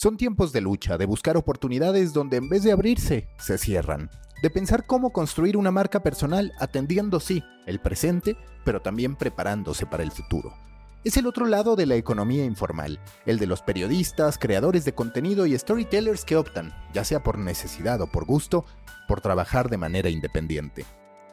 Son 0.00 0.16
tiempos 0.16 0.52
de 0.52 0.60
lucha, 0.60 0.96
de 0.96 1.06
buscar 1.06 1.36
oportunidades 1.36 2.12
donde 2.12 2.36
en 2.36 2.48
vez 2.48 2.62
de 2.62 2.70
abrirse, 2.70 3.28
se 3.36 3.58
cierran. 3.58 4.08
De 4.44 4.48
pensar 4.48 4.86
cómo 4.86 5.10
construir 5.10 5.56
una 5.56 5.72
marca 5.72 6.04
personal 6.04 6.52
atendiendo, 6.60 7.18
sí, 7.18 7.42
el 7.66 7.80
presente, 7.80 8.36
pero 8.64 8.80
también 8.80 9.16
preparándose 9.16 9.86
para 9.86 10.04
el 10.04 10.12
futuro. 10.12 10.54
Es 11.02 11.16
el 11.16 11.26
otro 11.26 11.46
lado 11.46 11.74
de 11.74 11.86
la 11.86 11.96
economía 11.96 12.44
informal, 12.44 13.00
el 13.26 13.40
de 13.40 13.48
los 13.48 13.60
periodistas, 13.62 14.38
creadores 14.38 14.84
de 14.84 14.94
contenido 14.94 15.46
y 15.46 15.58
storytellers 15.58 16.24
que 16.24 16.36
optan, 16.36 16.72
ya 16.92 17.02
sea 17.02 17.24
por 17.24 17.36
necesidad 17.36 18.00
o 18.00 18.06
por 18.06 18.24
gusto, 18.24 18.64
por 19.08 19.20
trabajar 19.20 19.68
de 19.68 19.78
manera 19.78 20.10
independiente. 20.10 20.86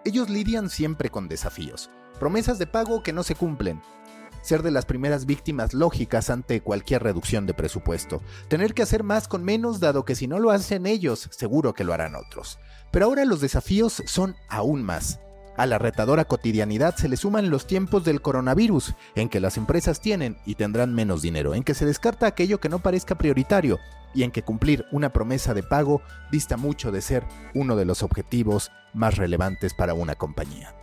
Ellos 0.06 0.28
lidian 0.28 0.72
siempre 0.72 1.12
con 1.12 1.28
desafíos, 1.28 1.92
promesas 2.20 2.58
de 2.58 2.66
pago 2.66 3.04
que 3.04 3.14
no 3.14 3.22
se 3.22 3.36
cumplen, 3.36 3.80
ser 4.45 4.63
de 4.63 4.72
las 4.72 4.85
primeras 4.85 5.26
víctimas 5.26 5.73
lógicas 5.73 6.30
ante 6.30 6.62
cualquier 6.62 7.03
reducción 7.03 7.45
de 7.45 7.53
presupuesto, 7.53 8.22
tener 8.48 8.73
que 8.73 8.84
hacer 8.84 9.03
más 9.03 9.27
con 9.27 9.44
menos 9.44 9.80
dado 9.80 10.05
que 10.05 10.16
si 10.16 10.27
no 10.27 10.40
lo 10.40 10.52
hacen 10.52 10.86
ellos, 10.86 11.27
seguro 11.31 11.73
que 11.73 11.84
lo 11.84 11.94
harán 11.94 12.16
otros. 12.16 12.59
Pero 12.91 13.08
ahora 13.08 13.26
los 13.26 13.41
desafíos 13.41 14.03
son 14.05 14.36
aún 14.48 14.84
más. 14.84 15.20
A 15.58 15.66
la 15.66 15.77
retadora 15.77 16.26
cotidianidad 16.26 16.95
se 16.95 17.08
le 17.08 17.17
suman 17.17 17.50
los 17.50 17.66
tiempos 17.66 18.03
del 18.03 18.22
coronavirus, 18.22 18.94
en 19.16 19.30
que 19.30 19.39
las 19.39 19.58
empresas 19.58 20.02
tienen 20.02 20.38
y 20.45 20.55
tendrán 20.55 20.94
menos 20.94 21.22
dinero, 21.22 21.55
en 21.55 21.64
que 21.64 21.73
se 21.73 21.86
descarta 21.86 22.27
aquello 22.27 22.59
que 22.59 22.70
no 22.70 22.80
parezca 22.80 23.16
prioritario 23.16 23.80
y 24.14 24.23
en 24.23 24.31
que 24.31 24.44
cumplir 24.44 24.86
una 24.91 25.12
promesa 25.12 25.53
de 25.53 25.64
pago 25.64 26.02
dista 26.31 26.58
mucho 26.58 26.92
de 26.92 27.02
ser 27.02 27.23
uno 27.53 27.75
de 27.75 27.86
los 27.86 28.03
objetivos 28.03 28.72
más 28.94 29.17
relevantes 29.17 29.73
para 29.73 29.94
una 29.94 30.16
compañía. 30.16 30.75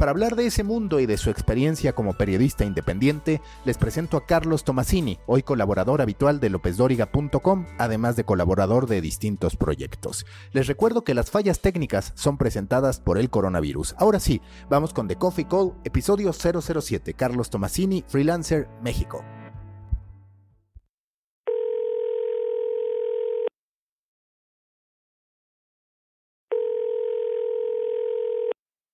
Para 0.00 0.12
hablar 0.12 0.34
de 0.34 0.46
ese 0.46 0.64
mundo 0.64 0.98
y 0.98 1.04
de 1.04 1.18
su 1.18 1.28
experiencia 1.28 1.92
como 1.92 2.14
periodista 2.14 2.64
independiente, 2.64 3.42
les 3.66 3.76
presento 3.76 4.16
a 4.16 4.24
Carlos 4.24 4.64
Tomasini, 4.64 5.18
hoy 5.26 5.42
colaborador 5.42 6.00
habitual 6.00 6.40
de 6.40 6.48
lopezdoriga.com, 6.48 7.66
además 7.76 8.16
de 8.16 8.24
colaborador 8.24 8.86
de 8.86 9.02
distintos 9.02 9.56
proyectos. 9.56 10.24
Les 10.52 10.68
recuerdo 10.68 11.04
que 11.04 11.12
las 11.12 11.30
fallas 11.30 11.60
técnicas 11.60 12.14
son 12.16 12.38
presentadas 12.38 12.98
por 12.98 13.18
el 13.18 13.28
coronavirus. 13.28 13.94
Ahora 13.98 14.20
sí, 14.20 14.40
vamos 14.70 14.94
con 14.94 15.06
The 15.06 15.16
Coffee 15.16 15.46
Call, 15.46 15.74
episodio 15.84 16.32
007, 16.32 17.12
Carlos 17.12 17.50
Tomasini, 17.50 18.02
freelancer, 18.08 18.70
México. 18.82 19.22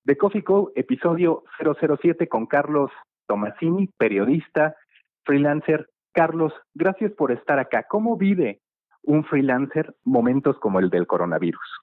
De 0.06 0.16
Coffee 0.16 0.44
Co, 0.44 0.70
episodio 0.76 1.42
007 1.58 2.28
con 2.28 2.46
Carlos 2.46 2.92
Tomasini, 3.26 3.88
periodista, 3.98 4.76
freelancer. 5.24 5.88
Carlos, 6.12 6.52
gracias 6.74 7.10
por 7.12 7.32
estar 7.32 7.58
acá. 7.58 7.86
¿Cómo 7.88 8.16
vive 8.16 8.60
un 9.02 9.24
freelancer 9.24 9.94
momentos 10.04 10.58
como 10.60 10.78
el 10.78 10.90
del 10.90 11.08
coronavirus? 11.08 11.80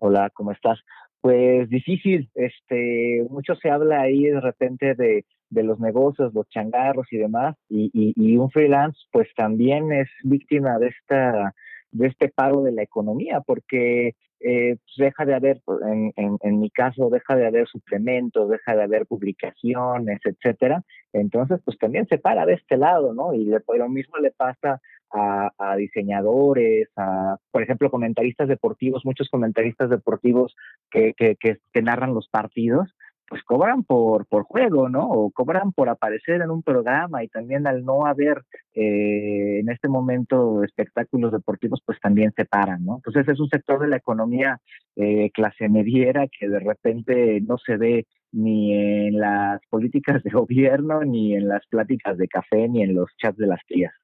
Hola, 0.00 0.30
¿cómo 0.34 0.50
estás? 0.50 0.80
Pues 1.20 1.70
difícil, 1.70 2.28
este, 2.34 3.24
mucho 3.30 3.54
se 3.54 3.70
habla 3.70 4.00
ahí 4.00 4.24
de 4.24 4.40
repente 4.40 4.96
de, 4.96 5.24
de 5.48 5.62
los 5.62 5.78
negocios, 5.78 6.34
los 6.34 6.48
changarros 6.48 7.06
y 7.12 7.18
demás, 7.18 7.54
y, 7.68 7.88
y, 7.94 8.12
y 8.16 8.36
un 8.36 8.50
freelance 8.50 8.98
pues 9.12 9.28
también 9.36 9.92
es 9.92 10.08
víctima 10.24 10.78
de 10.78 10.88
esta 10.88 11.54
de 11.92 12.08
este 12.08 12.28
paro 12.28 12.62
de 12.62 12.72
la 12.72 12.82
economía, 12.82 13.40
porque 13.40 14.16
eh, 14.46 14.76
pues, 14.76 14.94
deja 14.98 15.24
de 15.24 15.34
haber, 15.34 15.62
en, 15.90 16.12
en, 16.16 16.36
en, 16.42 16.58
mi 16.60 16.68
caso, 16.68 17.08
deja 17.08 17.34
de 17.34 17.46
haber 17.46 17.66
suplementos, 17.66 18.50
deja 18.50 18.76
de 18.76 18.82
haber 18.82 19.06
publicaciones, 19.06 20.20
etcétera. 20.22 20.82
Entonces, 21.14 21.60
pues 21.64 21.78
también 21.78 22.06
se 22.08 22.18
para 22.18 22.44
de 22.44 22.52
este 22.52 22.76
lado, 22.76 23.14
¿no? 23.14 23.32
Y 23.32 23.46
lo 23.46 23.88
mismo 23.88 24.18
le 24.18 24.32
pasa 24.32 24.82
a, 25.10 25.50
a, 25.56 25.76
diseñadores, 25.76 26.88
a, 26.94 27.38
por 27.50 27.62
ejemplo, 27.62 27.90
comentaristas 27.90 28.46
deportivos, 28.46 29.06
muchos 29.06 29.30
comentaristas 29.30 29.88
deportivos 29.88 30.54
que, 30.90 31.14
que, 31.16 31.36
que, 31.36 31.56
que 31.72 31.82
narran 31.82 32.12
los 32.12 32.28
partidos, 32.28 32.94
pues 33.28 33.42
cobran 33.44 33.84
por, 33.84 34.26
por 34.26 34.44
juego, 34.44 34.88
¿no? 34.88 35.08
O 35.08 35.30
cobran 35.30 35.72
por 35.72 35.88
aparecer 35.88 36.42
en 36.42 36.50
un 36.50 36.62
programa 36.62 37.24
y 37.24 37.28
también 37.28 37.66
al 37.66 37.84
no 37.84 38.06
haber 38.06 38.42
eh, 38.74 39.60
en 39.60 39.70
este 39.70 39.88
momento 39.88 40.62
espectáculos 40.62 41.32
deportivos, 41.32 41.80
pues 41.84 41.98
también 42.00 42.32
se 42.36 42.44
paran, 42.44 42.84
¿no? 42.84 42.96
Entonces 42.96 43.26
es 43.28 43.40
un 43.40 43.48
sector 43.48 43.80
de 43.80 43.88
la 43.88 43.96
economía 43.96 44.60
eh, 44.96 45.30
clase 45.32 45.68
mediera 45.68 46.26
que 46.28 46.48
de 46.48 46.60
repente 46.60 47.40
no 47.40 47.56
se 47.58 47.76
ve 47.76 48.06
ni 48.32 48.74
en 48.74 49.18
las 49.18 49.60
políticas 49.70 50.22
de 50.22 50.30
gobierno, 50.30 51.02
ni 51.04 51.34
en 51.34 51.48
las 51.48 51.66
pláticas 51.66 52.18
de 52.18 52.28
café, 52.28 52.68
ni 52.68 52.82
en 52.82 52.94
los 52.94 53.10
chats 53.16 53.38
de 53.38 53.46
las 53.46 53.60
tías. 53.66 53.94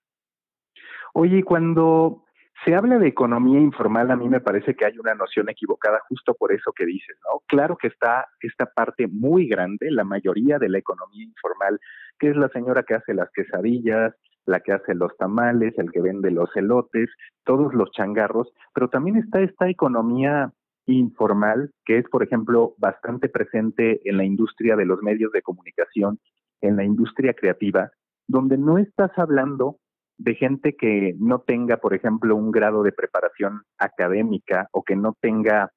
Oye, 1.12 1.42
cuando 1.42 2.24
se 2.64 2.74
habla 2.74 2.98
de 2.98 3.08
economía 3.08 3.58
informal, 3.58 4.10
a 4.10 4.16
mí 4.16 4.28
me 4.28 4.40
parece 4.40 4.74
que 4.74 4.84
hay 4.84 4.98
una 4.98 5.14
noción 5.14 5.48
equivocada 5.48 6.00
justo 6.08 6.34
por 6.34 6.52
eso 6.52 6.72
que 6.72 6.84
dices, 6.84 7.16
¿no? 7.24 7.40
Claro 7.46 7.76
que 7.76 7.88
está 7.88 8.26
esta 8.40 8.66
parte 8.66 9.06
muy 9.08 9.48
grande, 9.48 9.90
la 9.90 10.04
mayoría 10.04 10.58
de 10.58 10.68
la 10.68 10.78
economía 10.78 11.24
informal, 11.24 11.80
que 12.18 12.30
es 12.30 12.36
la 12.36 12.48
señora 12.48 12.82
que 12.82 12.94
hace 12.94 13.14
las 13.14 13.30
quesadillas, 13.32 14.14
la 14.44 14.60
que 14.60 14.72
hace 14.72 14.94
los 14.94 15.16
tamales, 15.16 15.78
el 15.78 15.90
que 15.90 16.00
vende 16.00 16.30
los 16.30 16.54
elotes, 16.54 17.08
todos 17.44 17.72
los 17.72 17.90
changarros, 17.92 18.52
pero 18.74 18.88
también 18.88 19.16
está 19.16 19.40
esta 19.40 19.68
economía 19.68 20.52
informal, 20.86 21.70
que 21.84 21.98
es, 21.98 22.08
por 22.10 22.22
ejemplo, 22.22 22.74
bastante 22.78 23.28
presente 23.28 24.00
en 24.04 24.16
la 24.16 24.24
industria 24.24 24.76
de 24.76 24.86
los 24.86 25.00
medios 25.02 25.32
de 25.32 25.42
comunicación, 25.42 26.18
en 26.60 26.76
la 26.76 26.84
industria 26.84 27.32
creativa, 27.32 27.90
donde 28.26 28.58
no 28.58 28.76
estás 28.76 29.10
hablando 29.16 29.76
de 30.20 30.34
gente 30.34 30.76
que 30.76 31.14
no 31.18 31.40
tenga, 31.40 31.78
por 31.78 31.94
ejemplo, 31.94 32.36
un 32.36 32.50
grado 32.50 32.82
de 32.82 32.92
preparación 32.92 33.62
académica 33.78 34.68
o 34.70 34.82
que 34.82 34.94
no 34.94 35.16
tenga 35.18 35.72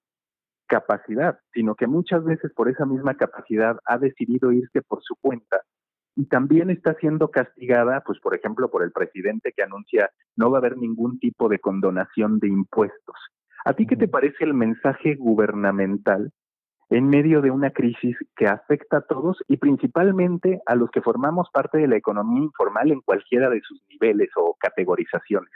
capacidad, 0.68 1.40
sino 1.54 1.76
que 1.76 1.88
muchas 1.88 2.26
veces 2.26 2.52
por 2.54 2.70
esa 2.70 2.86
misma 2.86 3.16
capacidad 3.16 3.78
ha 3.86 3.98
decidido 3.98 4.52
irse 4.52 4.82
por 4.82 5.02
su 5.02 5.16
cuenta 5.16 5.62
y 6.16 6.26
también 6.26 6.70
está 6.70 6.94
siendo 6.96 7.32
castigada, 7.32 8.02
pues 8.06 8.20
por 8.20 8.36
ejemplo, 8.36 8.70
por 8.70 8.84
el 8.84 8.92
presidente 8.92 9.54
que 9.56 9.64
anuncia 9.64 10.10
no 10.36 10.52
va 10.52 10.58
a 10.58 10.60
haber 10.60 10.78
ningún 10.78 11.20
tipo 11.20 11.48
de 11.48 11.60
condonación 11.60 12.40
de 12.40 12.50
impuestos. 12.50 13.16
¿A 13.66 13.74
ti 13.74 13.88
qué 13.88 13.96
te 13.96 14.10
parece 14.10 14.44
el 14.44 14.54
mensaje 14.54 15.16
gubernamental 15.16 16.32
en 16.90 17.08
medio 17.10 17.42
de 17.42 17.52
una 17.52 17.72
crisis 17.72 18.18
que 18.36 18.48
afecta 18.48 18.98
a 18.98 19.02
todos 19.02 19.44
y 19.48 19.58
principalmente 19.58 20.62
a 20.66 20.76
los 20.76 20.92
que 20.92 21.02
formamos 21.02 21.50
parte 21.52 21.78
de 21.78 21.88
la 21.88 21.98
economía 21.98 22.44
informal 22.44 22.92
en 22.92 23.02
cualquiera 23.02 23.50
de 23.50 23.62
sus 23.62 23.82
niveles 23.90 24.30
o 24.36 24.56
categorizaciones. 24.60 25.52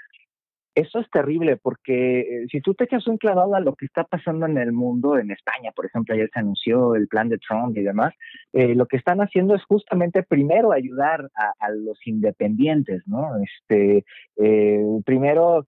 Eso 0.77 0.99
es 0.99 1.09
terrible 1.09 1.57
porque 1.57 2.19
eh, 2.19 2.45
si 2.51 2.61
tú 2.61 2.75
te 2.75 2.83
echas 2.83 3.07
un 3.07 3.17
clavado 3.17 3.55
a 3.55 3.59
lo 3.59 3.73
que 3.73 3.87
está 3.87 4.03
pasando 4.03 4.45
en 4.45 4.59
el 4.59 4.73
mundo, 4.73 5.17
en 5.17 5.31
España, 5.31 5.71
por 5.75 5.87
ejemplo, 5.87 6.13
ayer 6.13 6.29
se 6.31 6.39
anunció 6.39 6.93
el 6.93 7.07
plan 7.07 7.29
de 7.29 7.39
Trump 7.39 7.75
y 7.75 7.81
demás, 7.81 8.13
eh, 8.53 8.75
lo 8.75 8.85
que 8.85 8.97
están 8.97 9.19
haciendo 9.19 9.55
es 9.55 9.63
justamente 9.63 10.21
primero 10.21 10.71
ayudar 10.71 11.31
a, 11.35 11.71
los 11.71 11.97
independientes, 12.05 13.01
¿no? 13.07 13.27
Este, 13.41 14.05
eh, 14.35 14.83
primero 15.03 15.65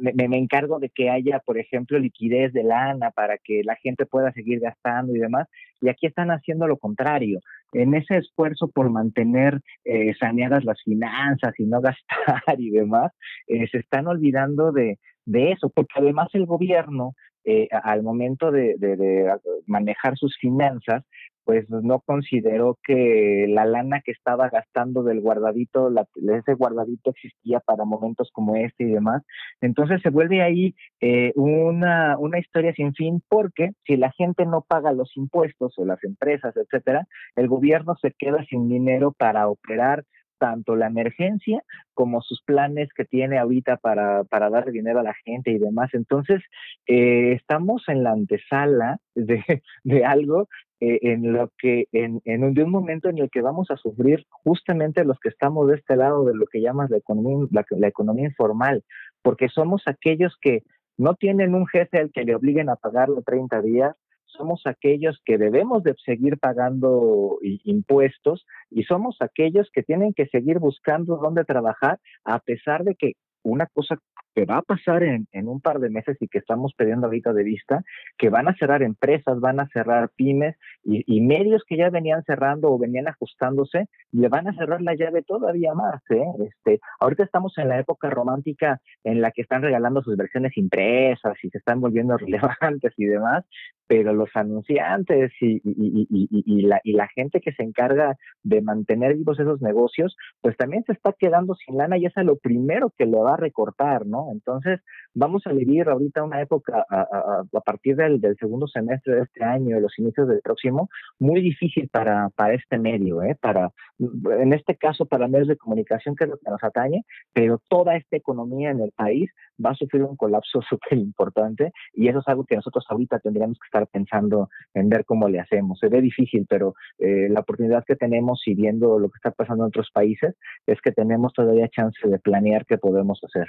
me, 0.00 0.28
me, 0.28 0.36
encargo 0.36 0.80
de 0.80 0.90
que 0.90 1.08
haya, 1.08 1.38
por 1.38 1.56
ejemplo, 1.56 1.96
liquidez 1.96 2.52
de 2.52 2.64
lana 2.64 3.12
para 3.12 3.38
que 3.38 3.62
la 3.62 3.76
gente 3.76 4.04
pueda 4.04 4.32
seguir 4.32 4.58
gastando 4.58 5.14
y 5.14 5.20
demás, 5.20 5.46
y 5.80 5.88
aquí 5.88 6.06
están 6.06 6.32
haciendo 6.32 6.66
lo 6.66 6.76
contrario 6.76 7.38
en 7.72 7.94
ese 7.94 8.18
esfuerzo 8.18 8.68
por 8.68 8.90
mantener 8.90 9.60
eh, 9.84 10.14
saneadas 10.18 10.64
las 10.64 10.80
finanzas 10.82 11.54
y 11.58 11.64
no 11.64 11.80
gastar 11.82 12.60
y 12.60 12.70
demás, 12.70 13.12
eh, 13.46 13.66
se 13.70 13.78
están 13.78 14.06
olvidando 14.06 14.72
de, 14.72 14.98
de 15.24 15.52
eso, 15.52 15.70
porque 15.74 15.94
además 15.96 16.28
el 16.32 16.46
gobierno, 16.46 17.14
eh, 17.44 17.68
al 17.70 18.02
momento 18.02 18.52
de, 18.52 18.76
de, 18.78 18.96
de, 18.96 19.34
manejar 19.66 20.16
sus 20.16 20.36
finanzas, 20.38 21.04
pues 21.44 21.68
no 21.70 22.00
consideró 22.00 22.78
que 22.84 23.46
la 23.48 23.64
lana 23.64 24.00
que 24.04 24.12
estaba 24.12 24.48
gastando 24.48 25.02
del 25.02 25.20
guardadito, 25.20 25.90
la, 25.90 26.06
ese 26.38 26.54
guardadito 26.54 27.10
existía 27.10 27.60
para 27.60 27.84
momentos 27.84 28.30
como 28.32 28.56
este 28.56 28.84
y 28.84 28.90
demás. 28.92 29.22
Entonces 29.60 30.00
se 30.02 30.10
vuelve 30.10 30.42
ahí 30.42 30.74
eh, 31.00 31.32
una, 31.34 32.16
una 32.18 32.38
historia 32.38 32.72
sin 32.74 32.94
fin 32.94 33.22
porque 33.28 33.72
si 33.86 33.96
la 33.96 34.12
gente 34.12 34.46
no 34.46 34.62
paga 34.62 34.92
los 34.92 35.16
impuestos 35.16 35.74
o 35.78 35.84
las 35.84 36.02
empresas, 36.04 36.56
etcétera, 36.56 37.06
el 37.36 37.48
gobierno 37.48 37.96
se 38.00 38.12
queda 38.12 38.44
sin 38.48 38.68
dinero 38.68 39.12
para 39.12 39.48
operar 39.48 40.04
tanto 40.42 40.74
la 40.74 40.88
emergencia 40.88 41.62
como 41.94 42.20
sus 42.20 42.42
planes 42.42 42.88
que 42.96 43.04
tiene 43.04 43.38
ahorita 43.38 43.76
para, 43.76 44.24
para 44.24 44.50
dar 44.50 44.72
dinero 44.72 44.98
a 44.98 45.04
la 45.04 45.14
gente 45.24 45.52
y 45.52 45.58
demás. 45.58 45.90
Entonces, 45.92 46.42
eh, 46.88 47.34
estamos 47.34 47.84
en 47.86 48.02
la 48.02 48.10
antesala 48.10 48.98
de, 49.14 49.62
de 49.84 50.04
algo 50.04 50.48
eh, 50.84 50.98
en 51.02 51.32
lo 51.32 51.48
que, 51.58 51.86
en, 51.92 52.20
en 52.24 52.42
un, 52.42 52.54
de 52.54 52.64
un 52.64 52.72
momento 52.72 53.08
en 53.08 53.18
el 53.18 53.30
que 53.30 53.40
vamos 53.40 53.70
a 53.70 53.76
sufrir 53.76 54.26
justamente 54.42 55.04
los 55.04 55.16
que 55.20 55.28
estamos 55.28 55.68
de 55.68 55.76
este 55.76 55.94
lado 55.94 56.24
de 56.24 56.34
lo 56.34 56.44
que 56.46 56.60
llamas 56.60 56.90
la 56.90 56.96
economía, 56.96 57.46
la, 57.52 57.86
economía 57.86 58.24
informal, 58.24 58.82
porque 59.22 59.48
somos 59.48 59.84
aquellos 59.86 60.36
que 60.40 60.64
no 60.98 61.14
tienen 61.14 61.54
un 61.54 61.68
jefe 61.68 62.00
al 62.00 62.10
que 62.10 62.24
le 62.24 62.34
obliguen 62.34 62.68
a 62.68 62.74
pagarlo 62.74 63.22
30 63.22 63.62
días, 63.62 63.94
somos 64.24 64.62
aquellos 64.64 65.22
que 65.24 65.38
debemos 65.38 65.84
de 65.84 65.94
seguir 66.04 66.36
pagando 66.40 67.38
impuestos 67.42 68.44
y 68.68 68.82
somos 68.82 69.18
aquellos 69.20 69.70
que 69.72 69.84
tienen 69.84 70.12
que 70.12 70.26
seguir 70.26 70.58
buscando 70.58 71.16
dónde 71.16 71.44
trabajar 71.44 72.00
a 72.24 72.40
pesar 72.40 72.82
de 72.82 72.96
que 72.96 73.12
una 73.44 73.66
cosa 73.66 73.98
que 74.34 74.44
va 74.44 74.58
a 74.58 74.62
pasar 74.62 75.02
en, 75.02 75.26
un 75.32 75.60
par 75.60 75.78
de 75.78 75.90
meses 75.90 76.16
y 76.20 76.28
que 76.28 76.38
estamos 76.38 76.72
perdiendo 76.74 77.06
ahorita 77.06 77.32
de 77.32 77.42
vista, 77.42 77.82
que 78.18 78.30
van 78.30 78.48
a 78.48 78.54
cerrar 78.56 78.82
empresas, 78.82 79.40
van 79.40 79.60
a 79.60 79.68
cerrar 79.68 80.10
pymes 80.16 80.56
y, 80.84 81.20
medios 81.20 81.62
que 81.66 81.76
ya 81.76 81.90
venían 81.90 82.24
cerrando 82.24 82.72
o 82.72 82.78
venían 82.78 83.08
ajustándose, 83.08 83.88
le 84.10 84.28
van 84.28 84.48
a 84.48 84.54
cerrar 84.54 84.82
la 84.82 84.94
llave 84.94 85.22
todavía 85.22 85.74
más. 85.74 86.02
¿eh? 86.10 86.24
Este, 86.46 86.80
ahorita 87.00 87.24
estamos 87.24 87.56
en 87.58 87.68
la 87.68 87.78
época 87.78 88.10
romántica 88.10 88.80
en 89.04 89.20
la 89.20 89.30
que 89.30 89.42
están 89.42 89.62
regalando 89.62 90.02
sus 90.02 90.16
versiones 90.16 90.56
impresas 90.56 91.36
y 91.42 91.50
se 91.50 91.58
están 91.58 91.80
volviendo 91.80 92.16
relevantes 92.18 92.92
y 92.96 93.04
demás, 93.04 93.44
pero 93.86 94.12
los 94.12 94.30
anunciantes 94.34 95.32
y, 95.40 95.60
y, 95.64 96.62
la, 96.62 96.80
y 96.82 96.92
la 96.92 97.08
gente 97.08 97.40
que 97.40 97.52
se 97.52 97.62
encarga 97.62 98.16
de 98.42 98.62
mantener 98.62 99.14
vivos 99.14 99.38
esos 99.38 99.60
negocios, 99.60 100.16
pues 100.40 100.56
también 100.56 100.82
se 100.84 100.92
está 100.92 101.12
quedando 101.12 101.54
sin 101.54 101.76
lana 101.76 101.98
y 101.98 102.06
es 102.06 102.16
a 102.16 102.22
lo 102.22 102.36
primero 102.36 102.92
que 102.96 103.06
le 103.06 103.18
va 103.18 103.34
a 103.34 103.36
recortar, 103.36 104.06
¿no? 104.06 104.21
Entonces, 104.30 104.80
vamos 105.14 105.46
a 105.46 105.52
vivir 105.52 105.88
ahorita 105.88 106.22
una 106.22 106.40
época 106.40 106.84
a, 106.88 107.44
partir 107.64 107.96
del, 107.96 108.20
segundo 108.38 108.66
semestre 108.66 109.16
de 109.16 109.22
este 109.22 109.44
año, 109.44 109.80
los 109.80 109.98
inicios 109.98 110.28
del 110.28 110.40
próximo, 110.40 110.88
muy 111.18 111.40
difícil 111.40 111.88
para, 111.88 112.28
para 112.30 112.54
este 112.54 112.78
medio, 112.78 113.22
¿eh? 113.22 113.36
Para, 113.40 113.70
en 113.98 114.52
este 114.52 114.76
caso, 114.76 115.06
para 115.06 115.28
medios 115.28 115.48
de 115.48 115.56
comunicación, 115.56 116.14
que 116.14 116.24
es 116.24 116.30
lo 116.30 116.38
que 116.38 116.50
nos 116.50 116.62
atañe, 116.62 117.04
pero 117.32 117.60
toda 117.68 117.96
esta 117.96 118.16
economía 118.16 118.70
en 118.70 118.80
el 118.80 118.92
país 118.92 119.30
va 119.64 119.70
a 119.70 119.74
sufrir 119.74 120.02
un 120.02 120.16
colapso 120.16 120.60
súper 120.68 120.98
importante 120.98 121.72
y 121.92 122.08
eso 122.08 122.20
es 122.20 122.28
algo 122.28 122.44
que 122.44 122.56
nosotros 122.56 122.84
ahorita 122.88 123.18
tendríamos 123.20 123.58
que 123.58 123.66
estar 123.66 123.86
pensando 123.88 124.48
en 124.74 124.88
ver 124.88 125.04
cómo 125.04 125.28
le 125.28 125.40
hacemos. 125.40 125.78
Se 125.78 125.88
ve 125.88 126.00
difícil, 126.00 126.46
pero 126.48 126.74
eh, 126.98 127.28
la 127.28 127.40
oportunidad 127.40 127.84
que 127.84 127.96
tenemos 127.96 128.42
y 128.46 128.54
viendo 128.54 128.98
lo 128.98 129.08
que 129.08 129.16
está 129.16 129.30
pasando 129.30 129.64
en 129.64 129.68
otros 129.68 129.90
países 129.92 130.34
es 130.66 130.80
que 130.80 130.92
tenemos 130.92 131.32
todavía 131.32 131.68
chance 131.68 132.08
de 132.08 132.18
planear 132.18 132.66
qué 132.66 132.78
podemos 132.78 133.20
hacer. 133.24 133.46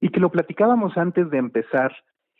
Y 0.00 0.10
que 0.10 0.20
lo 0.20 0.30
platicábamos 0.30 0.96
antes 0.96 1.28
de 1.30 1.38
empezar 1.38 1.92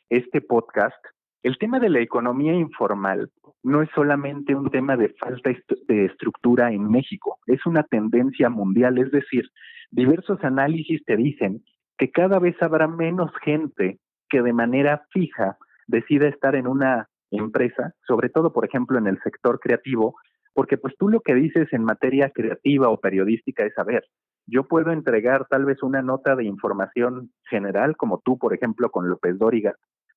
este 0.08 0.40
podcast, 0.40 1.04
el 1.42 1.58
tema 1.58 1.80
de 1.80 1.90
la 1.90 2.00
economía 2.00 2.54
informal 2.54 3.30
no 3.62 3.82
es 3.82 3.88
solamente 3.94 4.54
un 4.54 4.70
tema 4.70 4.96
de 4.96 5.10
falta 5.20 5.50
de 5.88 6.04
estructura 6.04 6.72
en 6.72 6.88
México, 6.90 7.38
es 7.46 7.64
una 7.66 7.82
tendencia 7.82 8.48
mundial, 8.48 8.98
es 8.98 9.10
decir, 9.10 9.48
diversos 9.90 10.42
análisis 10.42 11.04
te 11.04 11.16
dicen 11.16 11.62
que 11.96 12.10
cada 12.10 12.38
vez 12.38 12.60
habrá 12.62 12.86
menos 12.86 13.30
gente 13.42 13.98
que 14.28 14.42
de 14.42 14.52
manera 14.52 15.04
fija 15.10 15.58
decida 15.86 16.28
estar 16.28 16.54
en 16.54 16.66
una 16.66 17.08
empresa, 17.30 17.94
sobre 18.06 18.28
todo, 18.28 18.52
por 18.52 18.64
ejemplo, 18.64 18.98
en 18.98 19.06
el 19.06 19.20
sector 19.22 19.58
creativo, 19.60 20.16
porque 20.54 20.78
pues 20.78 20.94
tú 20.98 21.08
lo 21.08 21.20
que 21.20 21.34
dices 21.34 21.72
en 21.72 21.84
materia 21.84 22.30
creativa 22.30 22.88
o 22.88 23.00
periodística 23.00 23.64
es, 23.64 23.74
saber, 23.74 24.04
yo 24.48 24.64
puedo 24.64 24.92
entregar 24.92 25.46
tal 25.48 25.66
vez 25.66 25.82
una 25.82 26.02
nota 26.02 26.34
de 26.34 26.44
información 26.44 27.30
general, 27.50 27.96
como 27.96 28.20
tú, 28.24 28.38
por 28.38 28.54
ejemplo, 28.54 28.90
con 28.90 29.08
López 29.08 29.38
Dóriga, 29.38 29.74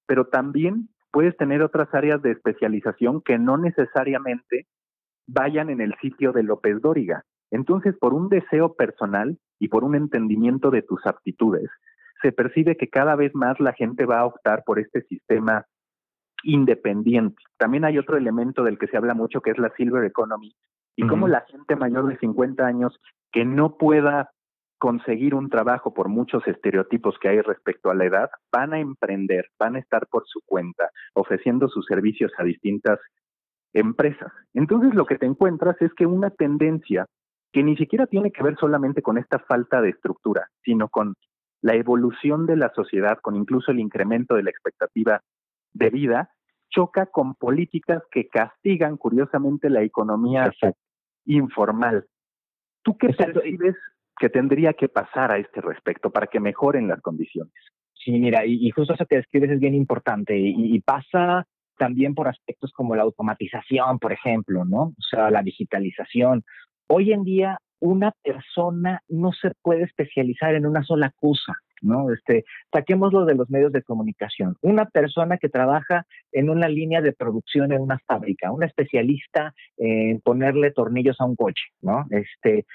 pero 0.07 0.28
también 0.28 0.89
puedes 1.12 1.36
tener 1.36 1.62
otras 1.62 1.94
áreas 1.94 2.22
de 2.22 2.31
especialización 2.31 3.22
que 3.22 3.38
no 3.38 3.57
necesariamente 3.57 4.68
vayan 5.28 5.69
en 5.69 5.81
el 5.81 5.94
sitio 6.01 6.31
de 6.31 6.44
López 6.44 6.81
Dóriga. 6.81 7.24
Entonces, 7.51 7.95
por 8.00 8.13
un 8.13 8.30
deseo 8.30 8.74
personal 8.74 9.38
y 9.60 9.68
por 9.68 9.83
un 9.83 9.95
entendimiento 9.95 10.72
de 10.72 10.81
tus 10.81 11.06
aptitudes, 11.06 11.69
se 12.22 12.31
percibe 12.31 12.77
que 12.77 12.89
cada 12.89 13.16
vez 13.16 13.36
más 13.36 13.60
la 13.60 13.74
gente 13.74 14.06
va 14.06 14.19
a 14.19 14.25
optar 14.25 14.63
por 14.66 14.80
este 14.80 15.01
sistema 15.04 15.66
independiente. 16.44 17.42
También 17.57 17.84
hay 17.84 17.98
otro 17.98 18.16
elemento 18.16 18.63
del 18.63 18.80
que 18.80 18.88
se 18.88 18.95
habla 18.95 19.13
mucho 19.13 19.42
que 19.42 19.51
es 19.51 19.57
la 19.57 19.74
Silver 19.75 20.06
Economy 20.06 20.56
y 21.01 21.07
cómo 21.07 21.27
la 21.27 21.42
gente 21.48 21.75
mayor 21.75 22.07
de 22.07 22.18
50 22.18 22.63
años 22.63 23.00
que 23.31 23.44
no 23.44 23.77
pueda 23.77 24.30
conseguir 24.77 25.33
un 25.33 25.50
trabajo 25.50 25.94
por 25.94 26.09
muchos 26.09 26.48
estereotipos 26.48 27.18
que 27.19 27.30
hay 27.30 27.42
respecto 27.42 27.89
a 27.89 27.95
la 27.95 28.06
edad, 28.06 28.30
van 28.51 28.74
a 28.74 28.80
emprender, 28.80 29.48
van 29.59 29.75
a 29.75 29.80
estar 29.80 30.07
por 30.07 30.24
su 30.27 30.42
cuenta, 30.45 30.89
ofreciendo 31.13 31.69
sus 31.69 31.86
servicios 31.86 32.31
a 32.38 32.44
distintas 32.44 33.00
empresas. 33.74 34.31
Entonces 34.53 34.94
lo 34.94 35.06
que 35.06 35.18
te 35.18 35.25
encuentras 35.25 35.75
es 35.81 35.92
que 35.94 36.06
una 36.06 36.30
tendencia 36.30 37.06
que 37.51 37.63
ni 37.63 37.75
siquiera 37.77 38.06
tiene 38.06 38.31
que 38.31 38.44
ver 38.44 38.56
solamente 38.57 39.01
con 39.01 39.18
esta 39.18 39.39
falta 39.39 39.81
de 39.81 39.89
estructura, 39.89 40.50
sino 40.63 40.88
con 40.88 41.15
la 41.62 41.75
evolución 41.75 42.45
de 42.45 42.57
la 42.57 42.71
sociedad, 42.75 43.19
con 43.21 43.36
incluso 43.36 43.71
el 43.71 43.80
incremento 43.80 44.36
de 44.36 44.44
la 44.44 44.51
expectativa 44.51 45.21
de 45.74 45.89
vida, 45.89 46.30
choca 46.69 47.07
con 47.07 47.36
políticas 47.36 48.03
que 48.12 48.27
castigan 48.27 48.98
curiosamente 48.98 49.69
la 49.69 49.83
economía 49.83 50.51
informal. 51.36 52.06
¿Tú 52.83 52.98
qué 52.98 53.10
percibes 53.10 53.75
que 54.18 54.30
tendría 54.30 54.74
que 54.74 54.89
pasar 54.89 55.31
a 55.31 55.38
este 55.38 55.62
respecto 55.62 56.12
para 56.12 56.28
que 56.28 56.39
mejoren 56.39 56.88
las 56.88 57.01
condiciones? 57.01 57.54
Sí, 57.94 58.12
mira, 58.12 58.45
y, 58.45 58.69
justo 58.72 58.94
eso 58.94 59.06
que 59.06 59.18
describes 59.18 59.51
es 59.51 59.60
bien 59.60 59.75
importante 59.75 60.38
y, 60.38 60.80
pasa 60.81 61.45
también 61.78 62.13
por 62.13 62.28
aspectos 62.28 62.72
como 62.72 62.95
la 62.95 63.04
automatización, 63.04 64.00
por 64.00 64.12
ejemplo, 64.12 64.66
¿no? 64.66 64.81
O 64.81 65.04
sea, 65.10 65.30
la 65.31 65.42
digitalización. 65.42 66.44
Hoy 66.88 67.12
en 67.12 67.24
día 67.24 67.57
una 67.81 68.13
persona 68.24 69.01
no 69.10 69.33
se 69.33 69.51
puede 69.62 69.83
especializar 69.83 70.56
en 70.56 70.66
una 70.66 70.83
sola 70.83 71.12
cosa. 71.19 71.54
¿no? 71.81 72.12
Este, 72.12 72.45
saquémoslo 72.72 73.25
de 73.25 73.33
los 73.33 73.50
medios 73.50 73.72
de 73.72 73.81
comunicación. 73.81 74.56
Una 74.62 74.86
persona 74.86 75.38
que 75.38 75.50
trabaja 75.50 76.06
en 76.31 76.50
una 76.51 76.69
línea 76.69 77.01
de 77.01 77.12
producción 77.12 77.72
en 77.72 77.81
una 77.81 78.00
fábrica, 78.06 78.51
un 78.51 78.63
especialista 78.63 79.54
en 79.78 80.22
ponerle 80.22 80.72
tornillos 80.72 81.19
a 81.19 81.25
un 81.25 81.36
coche, 81.36 81.63
¿no? 81.81 82.06
Este, 82.12 82.66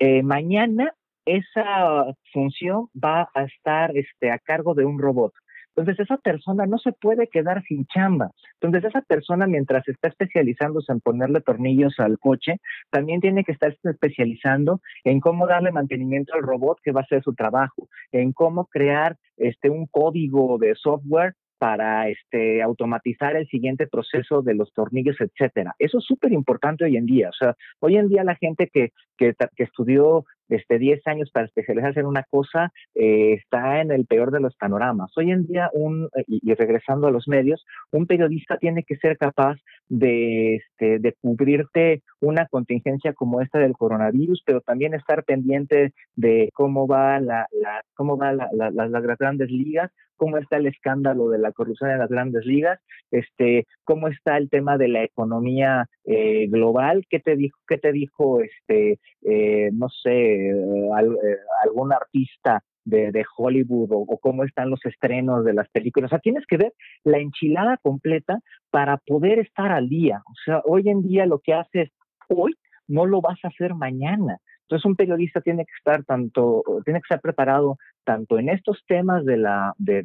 eh, 0.00 0.24
mañana 0.24 0.92
esa 1.26 2.06
función 2.32 2.88
va 2.92 3.30
a 3.34 3.44
estar 3.44 3.96
este, 3.96 4.30
a 4.30 4.38
cargo 4.38 4.74
de 4.74 4.84
un 4.84 4.98
robot. 4.98 5.32
Entonces 5.76 6.00
esa 6.00 6.16
persona 6.16 6.64
no 6.66 6.78
se 6.78 6.92
puede 6.92 7.28
quedar 7.28 7.62
sin 7.64 7.86
chamba. 7.86 8.30
Entonces 8.54 8.88
esa 8.88 9.02
persona 9.02 9.46
mientras 9.46 9.86
está 9.86 10.08
especializándose 10.08 10.90
en 10.90 11.00
ponerle 11.00 11.42
tornillos 11.42 11.94
al 11.98 12.18
coche, 12.18 12.56
también 12.90 13.20
tiene 13.20 13.44
que 13.44 13.52
estar 13.52 13.76
especializando 13.84 14.80
en 15.04 15.20
cómo 15.20 15.46
darle 15.46 15.72
mantenimiento 15.72 16.34
al 16.34 16.42
robot 16.42 16.78
que 16.82 16.92
va 16.92 17.00
a 17.00 17.04
hacer 17.04 17.22
su 17.22 17.34
trabajo, 17.34 17.88
en 18.10 18.32
cómo 18.32 18.66
crear 18.66 19.16
este 19.36 19.68
un 19.68 19.86
código 19.86 20.56
de 20.58 20.74
software 20.74 21.34
para 21.58 22.08
este, 22.08 22.62
automatizar 22.62 23.36
el 23.36 23.46
siguiente 23.48 23.86
proceso 23.86 24.42
de 24.42 24.54
los 24.54 24.72
tornillos, 24.72 25.16
etcétera. 25.20 25.74
Eso 25.78 25.98
es 25.98 26.04
súper 26.04 26.32
importante 26.32 26.84
hoy 26.84 26.96
en 26.96 27.06
día. 27.06 27.30
O 27.30 27.32
sea, 27.32 27.54
hoy 27.80 27.96
en 27.96 28.08
día 28.08 28.24
la 28.24 28.36
gente 28.36 28.68
que, 28.72 28.92
que, 29.16 29.34
que 29.56 29.64
estudió 29.64 30.24
este, 30.48 30.78
10 30.78 31.06
años 31.06 31.30
para 31.30 31.46
especializarse 31.46 32.00
en 32.00 32.06
una 32.06 32.24
cosa 32.24 32.72
eh, 32.94 33.34
está 33.34 33.80
en 33.80 33.90
el 33.90 34.06
peor 34.06 34.30
de 34.30 34.40
los 34.40 34.54
panoramas. 34.56 35.12
Hoy 35.16 35.30
en 35.30 35.46
día, 35.46 35.70
un, 35.72 36.08
y, 36.26 36.54
regresando 36.54 37.06
a 37.06 37.10
los 37.10 37.28
medios, 37.28 37.64
un 37.90 38.06
periodista 38.06 38.58
tiene 38.58 38.82
que 38.84 38.96
ser 38.96 39.16
capaz 39.18 39.58
de, 39.88 40.56
este, 40.56 40.98
de 40.98 41.12
cubrirte 41.20 42.02
una 42.20 42.46
contingencia 42.46 43.12
como 43.12 43.40
esta 43.40 43.58
del 43.58 43.74
coronavirus, 43.74 44.42
pero 44.44 44.60
también 44.60 44.94
estar 44.94 45.24
pendiente 45.24 45.92
de 46.14 46.50
cómo 46.54 46.86
va 46.86 47.20
la, 47.20 47.46
la 47.52 47.82
cómo 47.94 48.16
va 48.16 48.32
la, 48.32 48.48
las 48.52 49.18
grandes 49.18 49.50
ligas, 49.50 49.90
cómo 50.16 50.38
está 50.38 50.56
el 50.56 50.66
escándalo 50.66 51.28
de 51.28 51.38
la 51.38 51.52
corrupción 51.52 51.90
en 51.90 51.98
las 51.98 52.08
grandes 52.08 52.44
ligas, 52.44 52.80
este, 53.10 53.66
cómo 53.84 54.08
está 54.08 54.36
el 54.36 54.50
tema 54.50 54.78
de 54.78 54.88
la 54.88 55.04
economía 55.04 55.88
eh, 56.04 56.46
global, 56.48 57.06
qué 57.08 57.20
te 57.20 57.36
dijo, 57.36 57.58
qué 57.68 57.78
te 57.78 57.92
dijo, 57.92 58.40
este, 58.40 58.98
eh, 59.22 59.70
no 59.72 59.88
sé, 59.88 60.35
eh, 60.36 61.36
algún 61.62 61.92
artista 61.92 62.62
de, 62.84 63.24
Hollywood 63.36 63.90
o, 63.92 64.18
cómo 64.18 64.44
están 64.44 64.70
los 64.70 64.84
estrenos 64.84 65.44
de 65.44 65.54
las 65.54 65.68
películas. 65.70 66.08
O 66.08 66.10
sea, 66.10 66.18
tienes 66.20 66.46
que 66.46 66.56
ver 66.56 66.72
la 67.04 67.18
enchilada 67.18 67.76
completa 67.78 68.38
para 68.70 68.96
poder 68.98 69.40
estar 69.40 69.72
al 69.72 69.88
día. 69.88 70.22
O 70.26 70.34
sea, 70.44 70.62
hoy 70.64 70.88
en 70.88 71.02
día 71.02 71.26
lo 71.26 71.40
que 71.40 71.54
haces 71.54 71.90
hoy 72.28 72.54
no 72.88 73.06
lo 73.06 73.20
vas 73.20 73.38
a 73.44 73.48
hacer 73.48 73.74
mañana. 73.74 74.38
Entonces 74.62 74.84
un 74.84 74.96
periodista 74.96 75.40
tiene 75.40 75.64
que 75.64 75.72
estar 75.78 76.04
tanto, 76.04 76.62
tiene 76.84 77.00
que 77.00 77.04
estar 77.04 77.20
preparado 77.20 77.78
tanto 78.04 78.38
en 78.38 78.48
estos 78.48 78.82
temas 78.86 79.24
de 79.24 79.36
la, 79.36 79.74
de, 79.78 80.02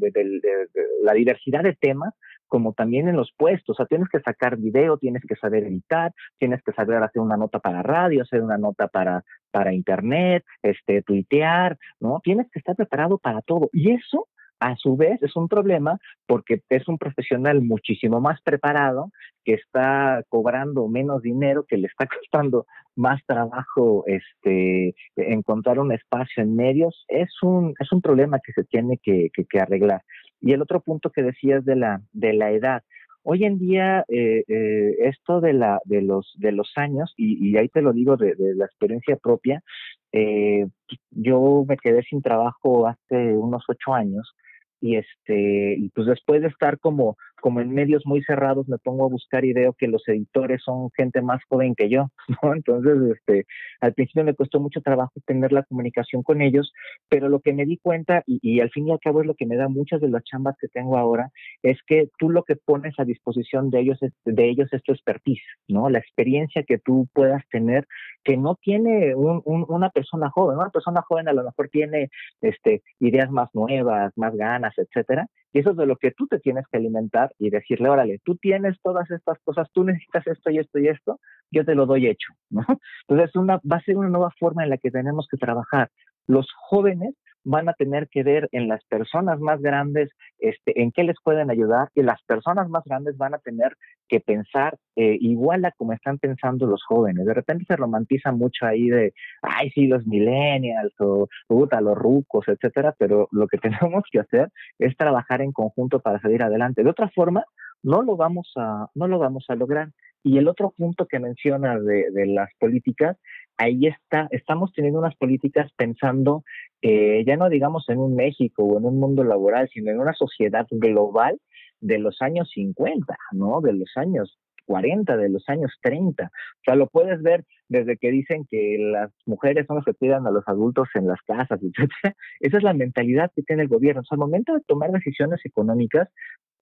la 1.04 1.14
diversidad 1.14 1.64
de 1.64 1.74
temas, 1.74 2.14
como 2.52 2.74
también 2.74 3.08
en 3.08 3.16
los 3.16 3.32
puestos. 3.38 3.70
O 3.70 3.78
sea, 3.78 3.86
tienes 3.86 4.10
que 4.10 4.20
sacar 4.20 4.58
video, 4.58 4.98
tienes 4.98 5.24
que 5.26 5.38
saber 5.38 5.64
editar, 5.64 6.12
tienes 6.38 6.62
que 6.64 6.74
saber 6.74 7.02
hacer 7.02 7.22
una 7.22 7.38
nota 7.38 7.60
para 7.60 7.82
radio, 7.82 8.24
hacer 8.24 8.42
una 8.42 8.58
nota 8.58 8.90
para, 8.90 9.24
para 9.52 9.74
internet, 9.74 10.44
este, 10.62 11.02
tuitear, 11.02 11.78
¿no? 12.02 12.20
Tienes 12.22 12.52
que 12.52 12.60
estar 12.60 12.76
preparado 12.76 13.18
para 13.20 13.42
todo. 13.42 13.70
Y 13.72 13.92
eso 13.92 14.28
a 14.60 14.76
su 14.76 14.98
vez 14.98 15.22
es 15.24 15.36
un 15.36 15.48
problema 15.48 15.98
porque 16.28 16.62
es 16.70 16.88
un 16.90 16.98
profesional 16.98 17.62
muchísimo 17.62 18.20
más 18.20 18.42
preparado 18.42 19.12
que 19.44 19.54
está 19.54 20.24
cobrando 20.30 20.88
menos 20.88 21.22
dinero, 21.22 21.66
que 21.68 21.78
le 21.78 21.88
está 21.88 22.06
costando 22.20 22.66
más 22.96 23.22
trabajo 23.26 24.04
este, 24.06 24.94
encontrar 25.16 25.80
un 25.80 25.92
espacio 25.92 26.44
en 26.44 26.56
medios, 26.56 27.06
es 27.08 27.30
un, 27.42 27.74
es 27.80 27.92
un 27.92 28.02
problema 28.02 28.40
que 28.40 28.54
se 28.54 28.64
tiene 28.64 29.00
que, 29.02 29.30
que, 29.32 29.60
arreglar. 29.60 30.02
Y 30.42 30.54
el 30.54 30.62
otro 30.62 30.82
punto 30.82 31.12
que 31.12 31.24
decías 31.24 31.64
de 31.64 31.76
la, 31.76 32.02
de 32.12 32.34
la 32.34 32.52
edad, 32.52 32.84
hoy 33.24 33.46
en 33.46 33.60
día 33.60 34.04
eh, 34.10 34.44
eh, 34.48 34.96
esto 35.00 35.40
de, 35.40 35.54
la, 35.54 35.80
de, 35.86 36.02
los, 36.02 36.34
de 36.38 36.52
los 36.52 36.72
años, 36.76 37.14
y, 37.16 37.56
ahí 37.58 37.70
te 37.70 37.82
lo 37.82 37.94
digo 37.94 38.18
de, 38.18 38.36
de 38.36 38.56
la 38.56 38.66
experiencia 38.66 39.16
propia, 39.16 39.64
eh, 40.12 40.66
yo 41.12 41.64
me 41.68 41.78
quedé 41.78 42.04
sin 42.04 42.22
trabajo 42.22 42.88
hace 42.88 43.16
unos 43.34 43.64
ocho 43.70 43.94
años 43.94 44.36
y 44.82 44.96
este 44.96 45.76
y 45.78 45.90
pues 45.90 46.08
después 46.08 46.42
de 46.42 46.48
estar 46.48 46.80
como 46.80 47.16
como 47.42 47.60
en 47.60 47.74
medios 47.74 48.04
muy 48.06 48.24
cerrados 48.24 48.68
me 48.70 48.78
pongo 48.78 49.06
a 49.06 49.10
buscar 49.10 49.44
y 49.44 49.54
veo 49.54 49.74
que 49.74 49.88
los 49.88 50.08
editores 50.08 50.62
son 50.64 50.90
gente 50.96 51.22
más 51.22 51.42
joven 51.50 51.76
que 51.76 51.90
yo, 51.90 52.08
¿no? 52.44 52.54
Entonces, 52.54 53.18
este, 53.18 53.46
al 53.82 53.94
principio 53.94 54.24
me 54.24 54.36
costó 54.36 54.60
mucho 54.60 54.82
trabajo 54.82 55.12
tener 55.26 55.52
la 55.52 55.64
comunicación 55.64 56.24
con 56.24 56.42
ellos, 56.42 56.72
pero 57.10 57.28
lo 57.28 57.42
que 57.42 57.54
me 57.54 57.66
di 57.66 57.78
cuenta, 57.78 58.24
y, 58.26 58.62
al 58.62 58.70
fin 58.70 58.88
y 58.88 58.92
al 58.92 59.00
cabo 59.00 59.22
es 59.22 59.28
lo 59.28 59.36
que 59.36 59.46
me 59.46 59.58
da 59.58 59.68
muchas 59.68 60.00
de 60.00 60.10
las 60.10 60.24
chambas 60.24 60.56
que 60.60 60.68
tengo 60.68 60.98
ahora, 60.98 61.32
es 61.64 61.80
que 61.86 62.10
tú 62.18 62.30
lo 62.30 62.44
que 62.44 62.56
pones 62.56 62.94
a 63.00 63.06
disposición 63.06 63.70
de 63.70 63.82
ellos 63.82 63.98
es, 64.02 64.14
de 64.26 64.50
ellos 64.50 64.70
es 64.72 64.82
tu 64.84 64.94
expertise, 64.94 65.44
¿no? 65.68 65.90
La 65.90 66.00
experiencia 66.00 66.64
que 66.64 66.78
tú 66.78 67.08
puedas 67.14 67.44
tener 67.50 67.88
que 68.24 68.38
no 68.38 68.56
tiene 68.56 69.16
una 69.16 69.90
persona 69.90 70.30
joven, 70.30 70.58
una 70.58 70.70
persona 70.70 71.02
joven 71.02 71.28
a 71.28 71.34
lo 71.34 71.44
mejor 71.44 71.70
tiene 71.70 72.10
este, 72.42 72.84
ideas 73.00 73.32
más 73.32 73.50
nuevas, 73.54 74.14
más 74.16 74.36
ganas, 74.36 74.74
etcétera, 74.78 75.28
y 75.54 75.60
eso 75.60 75.72
es 75.72 75.78
de 75.78 75.86
lo 75.86 75.98
que 75.98 76.12
tú 76.12 76.28
te 76.28 76.40
tienes 76.40 76.66
que 76.72 76.78
alimentar 76.78 77.32
y 77.38 77.50
decirle, 77.50 77.90
órale, 77.90 78.20
tú 78.24 78.36
tienes 78.36 78.78
todas 78.82 79.10
estas 79.12 79.38
cosas, 79.44 79.70
tú 79.74 79.84
necesitas 79.84 80.26
esto 80.28 80.50
y 80.50 80.60
esto 80.60 80.80
y 80.80 80.88
esto, 80.88 81.20
yo 81.52 81.66
te 81.66 81.76
lo 81.76 81.86
doy 81.86 82.08
hecho, 82.08 82.34
¿no? 82.50 82.66
Entonces 83.08 83.36
una, 83.36 83.60
va 83.70 83.78
a 83.78 83.82
ser 83.82 83.98
una 83.98 84.10
nueva 84.10 84.32
forma 84.40 84.64
en 84.64 84.70
la 84.70 84.78
que 84.78 84.92
tenemos 84.92 85.28
que 85.30 85.38
trabajar. 85.38 85.90
Los 86.28 86.48
jóvenes 86.56 87.16
van 87.44 87.70
a 87.70 87.74
tener 87.74 88.08
que 88.10 88.24
ver 88.24 88.50
en 88.52 88.68
las 88.68 88.84
personas 88.86 89.40
más 89.40 89.62
grandes 89.62 90.10
este, 90.40 90.82
en 90.82 90.92
qué 90.92 91.04
les 91.04 91.18
pueden 91.24 91.50
ayudar 91.50 91.90
y 91.96 92.04
las 92.04 92.22
personas 92.24 92.70
más 92.70 92.84
grandes 92.84 93.18
van 93.18 93.34
a 93.34 93.40
tener 93.40 93.76
que 94.08 94.20
pensar 94.20 94.78
eh, 94.96 95.18
igual 95.20 95.66
a 95.66 95.72
como 95.72 95.94
están 95.94 96.20
pensando 96.20 96.68
los 96.68 96.84
jóvenes. 96.84 97.26
De 97.26 97.34
repente 97.34 97.66
se 97.68 97.76
romantiza 97.76 98.32
mucho 98.32 98.66
ahí 98.66 98.90
de, 98.90 99.14
ay, 99.42 99.72
sí, 99.72 99.88
los 99.88 100.06
millennials 100.06 100.94
o 101.00 101.28
puta, 101.48 101.82
los 101.82 101.98
rucos, 101.98 102.48
etcétera, 102.48 102.94
pero 102.98 103.28
lo 103.32 103.48
que 103.48 103.58
tenemos 103.92 104.04
que 104.12 104.20
hacer 104.20 104.50
es 104.80 104.96
trabajar 104.98 105.42
en 105.42 105.52
conjunto 105.52 106.00
para 106.00 106.20
salir 106.20 106.44
adelante. 106.44 106.84
De 106.84 106.90
otra 106.90 107.10
forma, 107.10 107.46
no 107.84 108.02
lo 108.04 108.16
vamos 108.16 108.52
a, 108.58 108.88
no 108.94 109.08
lo 109.08 109.20
vamos 109.20 109.46
a 109.50 109.56
lograr. 109.56 109.90
Y 110.24 110.38
el 110.38 110.48
otro 110.48 110.72
punto 110.78 111.08
que 111.08 111.20
menciona 111.20 111.80
de, 111.80 112.12
de 112.12 112.28
las 112.28 112.50
políticas 112.60 113.18
ahí 113.62 113.86
está, 113.86 114.28
estamos 114.32 114.74
teniendo 114.74 115.00
unas 115.00 115.16
políticas 115.16 115.72
pensando, 115.78 116.44
eh, 116.82 117.24
ya 117.28 117.38
no 117.38 117.48
digamos 117.48 117.88
en 117.90 118.00
un 118.00 118.16
México 118.16 118.64
o 118.64 118.80
en 118.80 118.86
un 118.86 119.00
mundo 119.00 119.24
laboral, 119.24 119.70
sino 119.72 119.92
en 119.92 120.00
una 120.00 120.14
sociedad 120.14 120.66
global 120.72 121.40
de 121.80 122.00
los 122.00 122.22
años 122.22 122.50
50, 122.54 123.16
¿no? 123.34 123.62
De 123.62 123.74
los 123.74 123.92
años 123.96 124.40
40, 124.66 125.16
de 125.16 125.30
los 125.30 125.48
años 125.48 125.72
30. 125.82 126.26
O 126.26 126.30
sea, 126.66 126.76
lo 126.76 126.88
puedes 126.88 127.22
ver 127.22 127.46
desde 127.68 127.98
que 127.98 128.10
dicen 128.10 128.48
que 128.50 128.78
las 128.80 129.12
mujeres 129.28 129.68
son 129.68 129.76
las 129.76 129.86
que 129.86 129.94
cuidan 129.94 130.26
a 130.26 130.32
los 130.32 130.48
adultos 130.48 130.90
en 130.96 131.08
las 131.08 131.22
casas, 131.22 131.60
etc. 131.62 132.16
Esa 132.40 132.58
es 132.58 132.64
la 132.64 132.74
mentalidad 132.74 133.32
que 133.36 133.44
tiene 133.44 133.62
el 133.62 133.68
gobierno. 133.68 134.02
O 134.02 134.06
sea, 134.06 134.16
al 134.16 134.20
momento 134.20 134.56
de 134.56 134.62
tomar 134.66 134.92
decisiones 134.92 135.40
económicas, 135.46 136.10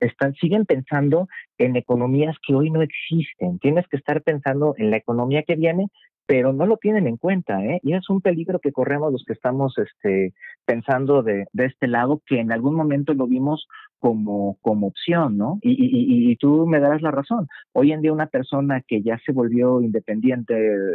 están, 0.01 0.33
siguen 0.33 0.65
pensando 0.65 1.27
en 1.57 1.75
economías 1.75 2.35
que 2.45 2.55
hoy 2.55 2.71
no 2.71 2.81
existen. 2.81 3.59
Tienes 3.59 3.87
que 3.87 3.97
estar 3.97 4.21
pensando 4.21 4.73
en 4.77 4.91
la 4.91 4.97
economía 4.97 5.43
que 5.43 5.55
viene 5.55 5.87
pero 6.29 6.53
no 6.53 6.67
lo 6.67 6.77
tienen 6.77 7.07
en 7.07 7.17
cuenta, 7.17 7.65
¿eh? 7.65 7.79
Y 7.81 7.95
es 7.95 8.07
un 8.07 8.21
peligro 8.21 8.59
que 8.59 8.71
corremos 8.71 9.11
los 9.11 9.23
que 9.25 9.33
estamos 9.33 9.75
este, 9.79 10.35
pensando 10.63 11.23
de, 11.23 11.47
de 11.53 11.65
este 11.65 11.87
lado, 11.87 12.21
que 12.23 12.39
en 12.39 12.51
algún 12.51 12.75
momento 12.75 13.15
lo 13.15 13.25
vimos 13.25 13.67
como, 13.97 14.59
como 14.61 14.85
opción, 14.85 15.39
¿no? 15.39 15.57
Y, 15.63 15.71
y, 15.71 16.31
y, 16.31 16.35
tú 16.35 16.67
me 16.67 16.79
darás 16.79 17.01
la 17.01 17.09
razón. 17.09 17.47
Hoy 17.73 17.93
en 17.93 18.01
día 18.01 18.13
una 18.13 18.27
persona 18.27 18.83
que 18.87 19.01
ya 19.01 19.17
se 19.25 19.31
volvió 19.31 19.81
independiente 19.81 20.53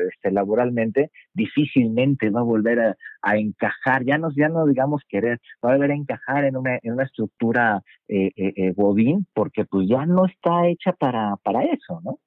este, 0.09 0.31
laboralmente, 0.31 1.11
difícilmente 1.33 2.31
va 2.31 2.38
a 2.38 2.45
volver 2.45 2.97
a, 3.21 3.37
encajar, 3.37 4.05
ya 4.05 4.19
no, 4.19 4.31
ya 4.37 4.49
no 4.49 4.67
digamos 4.67 5.03
querer, 5.09 5.41
va 5.64 5.71
a 5.71 5.73
volver 5.73 5.91
a 5.91 5.97
encajar 5.97 6.45
en 6.45 6.57
una, 6.57 6.79
en 6.81 6.93
una 6.93 7.07
estructura 7.07 7.83
eh, 8.07 8.31
eh, 8.37 8.53
eh 8.55 8.73
godín, 8.73 9.26
porque 9.35 9.64
pues 9.64 9.88
ya 9.88 10.07
no 10.07 10.26
está 10.26 10.69
hecha 10.69 10.93
para, 10.93 11.35
para 11.43 11.64
eso, 11.64 12.00
¿no? 12.05 12.21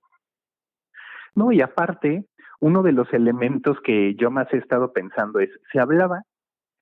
No, 1.36 1.52
y 1.52 1.62
aparte, 1.62 2.26
uno 2.60 2.84
de 2.84 2.92
los 2.92 3.12
elementos 3.14 3.78
que 3.84 4.16
yo 4.16 4.32
más 4.32 4.52
he 4.54 4.58
estado 4.58 4.92
pensando 4.92 5.40
es, 5.40 5.50
se 5.72 5.80
hablaba 5.80 6.24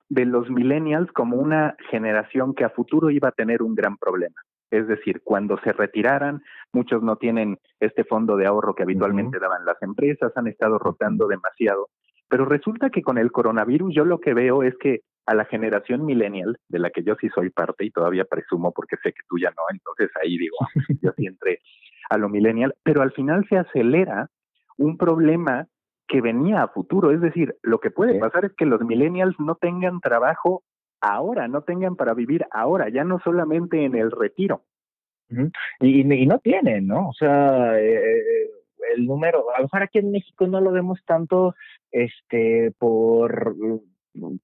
de 0.09 0.25
los 0.25 0.49
millennials 0.49 1.11
como 1.11 1.37
una 1.37 1.75
generación 1.89 2.53
que 2.53 2.63
a 2.63 2.69
futuro 2.69 3.09
iba 3.09 3.29
a 3.29 3.33
tener 3.33 3.61
un 3.61 3.75
gran 3.75 3.97
problema. 3.97 4.35
Es 4.71 4.87
decir, 4.87 5.21
cuando 5.23 5.59
se 5.63 5.73
retiraran, 5.73 6.41
muchos 6.73 7.01
no 7.01 7.17
tienen 7.17 7.57
este 7.79 8.03
fondo 8.03 8.35
de 8.35 8.45
ahorro 8.45 8.75
que 8.75 8.83
habitualmente 8.83 9.39
daban 9.39 9.65
las 9.65 9.81
empresas, 9.81 10.31
han 10.35 10.47
estado 10.47 10.79
rotando 10.79 11.27
demasiado. 11.27 11.89
Pero 12.27 12.45
resulta 12.45 12.89
que 12.89 13.01
con 13.01 13.17
el 13.17 13.31
coronavirus 13.31 13.93
yo 13.95 14.05
lo 14.05 14.19
que 14.19 14.33
veo 14.33 14.63
es 14.63 14.75
que 14.77 15.01
a 15.27 15.35
la 15.35 15.45
generación 15.45 16.05
millennial, 16.05 16.57
de 16.69 16.79
la 16.79 16.89
que 16.89 17.03
yo 17.03 17.15
sí 17.19 17.29
soy 17.29 17.49
parte 17.49 17.85
y 17.85 17.91
todavía 17.91 18.25
presumo 18.25 18.71
porque 18.71 18.97
sé 19.01 19.11
que 19.11 19.23
tú 19.27 19.37
ya 19.39 19.49
no, 19.49 19.63
entonces 19.71 20.09
ahí 20.21 20.37
digo, 20.37 20.57
yo 21.01 21.11
sí 21.17 21.25
entré 21.25 21.59
a 22.09 22.17
lo 22.17 22.29
millennial, 22.29 22.75
pero 22.83 23.01
al 23.01 23.11
final 23.11 23.45
se 23.49 23.57
acelera 23.57 24.29
un 24.77 24.97
problema 24.97 25.67
que 26.07 26.21
venía 26.21 26.61
a 26.61 26.67
futuro. 26.67 27.11
Es 27.11 27.21
decir, 27.21 27.55
lo 27.61 27.79
que 27.79 27.91
puede 27.91 28.19
pasar 28.19 28.45
es 28.45 28.53
que 28.53 28.65
los 28.65 28.81
millennials 28.81 29.39
no 29.39 29.55
tengan 29.55 29.99
trabajo 30.01 30.63
ahora, 31.01 31.47
no 31.47 31.61
tengan 31.63 31.95
para 31.95 32.13
vivir 32.13 32.45
ahora, 32.51 32.89
ya 32.89 33.03
no 33.03 33.19
solamente 33.19 33.83
en 33.83 33.95
el 33.95 34.11
retiro. 34.11 34.63
y, 35.79 36.01
y, 36.01 36.25
no 36.27 36.39
tienen, 36.39 36.87
¿no? 36.87 37.09
O 37.09 37.13
sea, 37.13 37.79
eh, 37.79 37.95
eh, 37.95 38.49
el 38.95 39.05
número, 39.05 39.51
a 39.53 39.57
lo 39.57 39.63
mejor 39.63 39.83
aquí 39.83 39.99
en 39.99 40.11
México 40.11 40.45
no 40.47 40.61
lo 40.61 40.71
vemos 40.71 40.99
tanto 41.05 41.55
este 41.91 42.71
por 42.77 43.55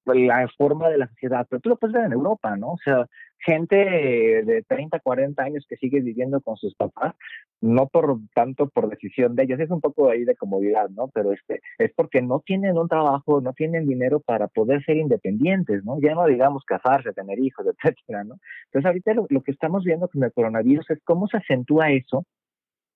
la 0.06 0.48
forma 0.58 0.90
de 0.90 0.98
la 0.98 1.08
sociedad, 1.08 1.48
pero 1.50 1.60
tú 1.62 1.70
lo 1.70 1.78
puedes 1.78 1.94
ver 1.94 2.06
en 2.06 2.14
Europa, 2.14 2.56
¿no? 2.58 2.74
O 2.74 2.78
sea, 2.84 3.06
gente 3.40 3.76
de 3.76 4.64
30, 4.68 5.00
40 5.00 5.42
años 5.42 5.66
que 5.68 5.78
sigue 5.78 6.02
viviendo 6.02 6.42
con 6.42 6.58
sus 6.58 6.76
papás, 6.76 7.16
no 7.60 7.88
por 7.88 8.20
tanto 8.34 8.70
por 8.70 8.90
decisión 8.90 9.36
de 9.36 9.44
ellos, 9.44 9.60
es 9.60 9.70
un 9.70 9.82
poco 9.82 10.10
ahí 10.10 10.24
de 10.26 10.36
comodidad, 10.36 10.90
¿no? 10.90 11.08
Pero 11.10 11.32
este 11.34 11.62
es 11.78 11.92
porque 11.96 12.22
no 12.22 12.42
tienen 12.46 12.78
un 12.78 12.88
trabajo, 12.88 13.42
no 13.42 13.54
tienen 13.54 13.88
dinero 13.88 14.20
para 14.20 14.48
poder 14.48 14.84
ser 14.84 14.98
independientes, 14.98 15.84
¿no? 15.84 16.00
Ya 16.00 16.14
no 16.14 16.26
digamos 16.26 16.64
casarse, 16.66 17.14
tener 17.14 17.40
hijos, 17.40 17.66
etcétera, 17.84 18.24
¿no? 18.24 18.36
Entonces 18.66 18.86
ahorita 18.86 19.14
lo, 19.14 19.42
que 19.42 19.52
estamos 19.52 19.84
viendo 19.84 20.08
con 20.08 20.24
el 20.24 20.32
coronavirus 20.32 20.90
es 20.92 21.00
cómo 21.04 21.28
se 21.28 21.38
acentúa 21.38 21.92
eso 21.92 22.26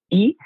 y 0.10 0.38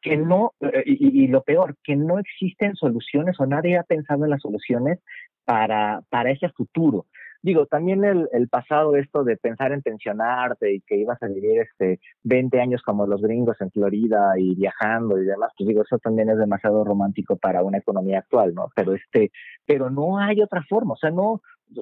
que 0.00 0.16
no, 0.16 0.52
eh, 0.60 0.84
y, 0.86 1.24
y, 1.24 1.26
lo 1.26 1.42
peor, 1.42 1.76
que 1.82 1.96
no 1.96 2.20
existen 2.20 2.76
soluciones 2.76 3.34
o 3.40 3.46
nadie 3.46 3.76
ha 3.76 3.82
pensado 3.82 4.24
en 4.24 4.30
las 4.30 4.42
soluciones 4.42 5.00
para, 5.48 6.02
para 6.10 6.30
ese 6.30 6.50
futuro. 6.50 7.06
Digo, 7.40 7.64
también 7.64 8.04
el, 8.04 8.48
pasado 8.50 8.96
esto 8.96 9.24
de 9.24 9.38
pensar 9.38 9.72
en 9.72 9.80
pensionarte 9.80 10.74
y 10.74 10.80
que 10.82 10.96
ibas 10.96 11.22
a 11.22 11.28
vivir 11.28 11.60
este 11.60 12.00
20 12.24 12.60
años 12.60 12.82
como 12.82 13.06
los 13.06 13.22
gringos 13.22 13.56
en 13.62 13.70
Florida 13.70 14.34
y 14.36 14.54
viajando 14.56 15.18
y 15.18 15.24
demás, 15.24 15.50
pues 15.56 15.66
digo, 15.66 15.80
eso 15.80 15.98
también 16.00 16.28
es 16.28 16.36
demasiado 16.36 16.84
romántico 16.84 17.36
para 17.36 17.62
una 17.62 17.78
economía 17.78 18.18
actual, 18.18 18.54
¿no? 18.54 18.68
Pero 18.74 18.92
este, 18.92 19.30
pero 19.64 19.88
no 19.88 20.18
hay 20.18 20.42
otra 20.42 20.62
forma, 20.68 20.92
o 20.92 20.98
sea, 20.98 21.10
no, 21.10 21.40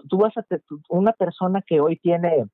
tú 0.08 0.18
vas 0.18 0.36
a, 0.36 0.44
una 0.88 1.12
persona 1.12 1.60
que 1.66 1.80
hoy 1.80 1.96
tiene 1.96 2.44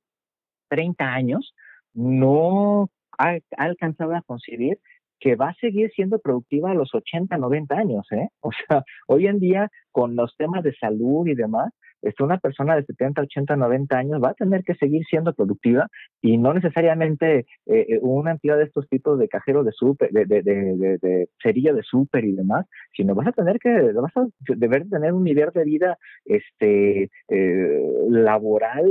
30 0.69 1.05
años, 1.05 1.55
no 1.93 2.89
ha, 3.19 3.33
ha 3.33 3.65
alcanzado 3.65 4.15
a 4.15 4.23
concebir 4.23 4.79
que 5.23 5.37
va 5.37 5.51
a 5.51 5.55
seguir 5.55 5.91
siendo 5.95 6.19
productiva 6.19 6.73
a 6.73 6.75
los 6.75 6.93
80, 6.93 7.39
90 7.39 7.75
años, 7.77 8.07
¿eh? 8.11 8.29
O 8.41 8.51
sea, 8.53 8.83
hoy 9.07 9.29
en 9.29 9.39
día, 9.39 9.71
con 9.93 10.17
los 10.17 10.35
temas 10.37 10.65
de 10.65 10.75
salud 10.75 11.27
y 11.29 11.35
demás, 11.35 11.73
este, 12.03 12.25
una 12.25 12.39
persona 12.39 12.75
de 12.75 12.85
70, 12.85 13.23
80, 13.23 13.55
90 13.55 13.97
años 13.97 14.21
va 14.21 14.31
a 14.31 14.35
tener 14.35 14.65
que 14.65 14.75
seguir 14.75 15.05
siendo 15.09 15.33
productiva 15.33 15.87
y 16.21 16.37
no 16.37 16.53
necesariamente 16.53 17.39
eh, 17.39 17.47
eh, 17.67 17.99
una 18.03 18.33
entidad 18.33 18.59
de 18.59 18.65
estos 18.65 18.89
tipos 18.89 19.17
de 19.21 19.29
cajero 19.29 19.63
de 19.63 19.71
súper, 19.71 20.11
de, 20.11 20.25
de, 20.25 20.43
de, 20.43 20.99
de, 21.01 21.29
cerilla 21.41 21.73
de 21.73 21.83
súper 21.85 22.25
y 22.25 22.33
demás, 22.33 22.67
sino 22.97 23.15
vas 23.15 23.29
a 23.29 23.33
tener 23.33 23.61
que, 23.61 23.93
vas 23.93 24.17
a 24.17 24.27
deber 24.57 24.89
tener 24.89 25.13
un 25.13 25.23
nivel 25.23 25.51
de 25.55 25.65
vida 25.65 25.97
este 26.25 27.09
eh, 27.29 27.83
laboral 28.09 28.91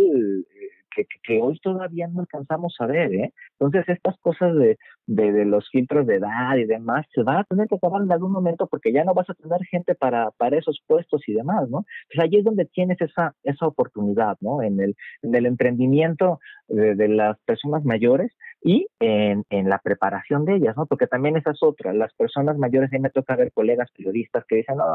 que, 0.92 1.42
hoy 1.42 1.60
todavía 1.60 2.08
no 2.08 2.22
alcanzamos 2.22 2.76
a 2.80 2.86
ver, 2.86 3.14
¿eh? 3.14 3.34
Entonces, 3.60 3.88
estas 3.88 4.18
cosas 4.20 4.56
de, 4.56 4.78
de, 5.08 5.46
los 5.46 5.70
filtros 5.70 6.06
de 6.08 6.16
edad 6.16 6.56
y 6.58 6.66
demás 6.66 7.06
se 7.14 7.24
van 7.24 7.38
a 7.38 7.44
tener 7.44 7.68
que 7.68 7.76
acabar 7.76 8.02
en 8.02 8.12
algún 8.12 8.32
momento 8.32 8.68
porque 8.68 8.92
ya 8.92 9.04
no 9.04 9.14
vas 9.14 9.30
a 9.30 9.34
tener 9.34 9.64
gente 9.66 9.96
para, 9.96 10.32
para 10.32 10.58
esos 10.58 10.82
puestos 10.88 11.22
y 11.28 11.34
demás, 11.34 11.70
¿no? 11.70 11.86
Pues 12.12 12.24
ahí 12.24 12.38
es 12.38 12.44
donde 12.44 12.66
tienes 12.66 13.00
esa, 13.02 13.34
esa 13.44 13.68
oportunidad, 13.68 14.38
¿no? 14.42 14.62
En 14.62 14.80
el, 14.80 14.96
en 15.22 15.36
el 15.36 15.46
emprendimiento 15.46 16.40
de, 16.68 17.08
las 17.08 17.38
personas 17.42 17.84
mayores 17.84 18.32
y 18.64 18.88
en, 19.00 19.44
en, 19.50 19.70
la 19.70 19.80
preparación 19.80 20.46
de 20.46 20.56
ellas, 20.56 20.78
¿no? 20.78 20.86
Porque 20.86 21.08
también 21.08 21.36
esa 21.36 21.52
es 21.52 21.62
otra. 21.62 21.94
Las 21.94 22.14
personas 22.14 22.58
mayores, 22.58 22.92
a 22.92 22.96
mí 22.96 23.02
me 23.02 23.10
toca 23.10 23.36
ver 23.36 23.52
colegas 23.52 23.90
periodistas 23.92 24.46
que 24.48 24.58
dicen, 24.58 24.78
no, 24.78 24.86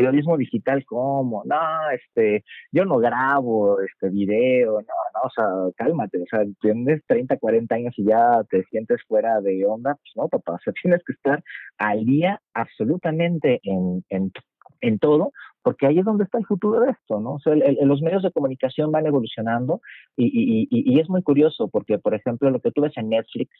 periodismo 0.00 0.36
digital, 0.38 0.84
¿cómo? 0.86 1.42
No, 1.44 1.90
este, 1.92 2.42
yo 2.72 2.84
no 2.84 2.96
grabo 2.96 3.80
este 3.80 4.08
video, 4.08 4.80
no, 4.80 4.94
no, 5.14 5.20
o 5.24 5.30
sea, 5.30 5.46
cálmate, 5.76 6.18
o 6.18 6.26
sea, 6.30 6.40
tienes 6.60 7.02
30, 7.06 7.36
40 7.36 7.74
años 7.74 7.94
y 7.98 8.04
ya 8.04 8.42
te 8.48 8.64
sientes 8.64 9.00
fuera 9.06 9.40
de 9.40 9.66
onda, 9.66 9.94
pues 9.94 10.12
no, 10.16 10.28
papá, 10.28 10.54
o 10.54 10.58
sea, 10.64 10.72
tienes 10.80 11.02
que 11.04 11.12
estar 11.12 11.42
al 11.78 12.04
día 12.06 12.40
absolutamente 12.54 13.60
en, 13.62 14.02
en, 14.08 14.32
en 14.80 14.98
todo, 14.98 15.32
porque 15.62 15.86
ahí 15.86 15.98
es 15.98 16.04
donde 16.06 16.24
está 16.24 16.38
el 16.38 16.46
futuro 16.46 16.80
de 16.80 16.92
esto, 16.92 17.20
¿no? 17.20 17.34
O 17.34 17.40
sea, 17.40 17.54
los 17.54 18.00
medios 18.00 18.22
de 18.22 18.32
comunicación 18.32 18.90
van 18.90 19.06
evolucionando 19.06 19.82
y, 20.16 20.26
y, 20.26 20.62
y, 20.70 20.94
y, 20.94 21.00
es 21.00 21.10
muy 21.10 21.22
curioso 21.22 21.68
porque, 21.68 21.98
por 21.98 22.14
ejemplo, 22.14 22.50
lo 22.50 22.60
que 22.60 22.70
tú 22.70 22.80
ves 22.80 22.96
en 22.96 23.10
Netflix 23.10 23.50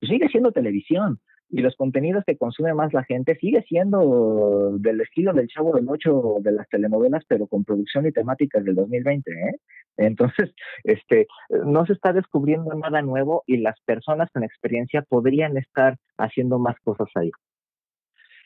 pues 0.00 0.10
sigue 0.10 0.28
siendo 0.28 0.52
televisión 0.52 1.20
y 1.48 1.60
los 1.60 1.76
contenidos 1.76 2.24
que 2.26 2.36
consume 2.36 2.74
más 2.74 2.92
la 2.92 3.04
gente 3.04 3.36
sigue 3.36 3.62
siendo 3.62 4.72
del 4.78 5.00
estilo 5.00 5.32
del 5.32 5.48
Chavo 5.48 5.74
del 5.74 5.88
Ocho 5.88 6.36
de 6.40 6.52
las 6.52 6.68
telenovelas, 6.68 7.24
pero 7.28 7.46
con 7.46 7.64
producción 7.64 8.06
y 8.06 8.12
temáticas 8.12 8.64
del 8.64 8.74
2020, 8.74 9.30
¿eh? 9.30 9.56
Entonces, 9.96 10.52
este, 10.84 11.26
no 11.64 11.86
se 11.86 11.92
está 11.92 12.12
descubriendo 12.12 12.74
nada 12.74 13.02
nuevo 13.02 13.44
y 13.46 13.58
las 13.58 13.80
personas 13.82 14.30
con 14.32 14.44
experiencia 14.44 15.02
podrían 15.02 15.56
estar 15.56 15.96
haciendo 16.18 16.58
más 16.58 16.76
cosas 16.82 17.08
ahí. 17.14 17.30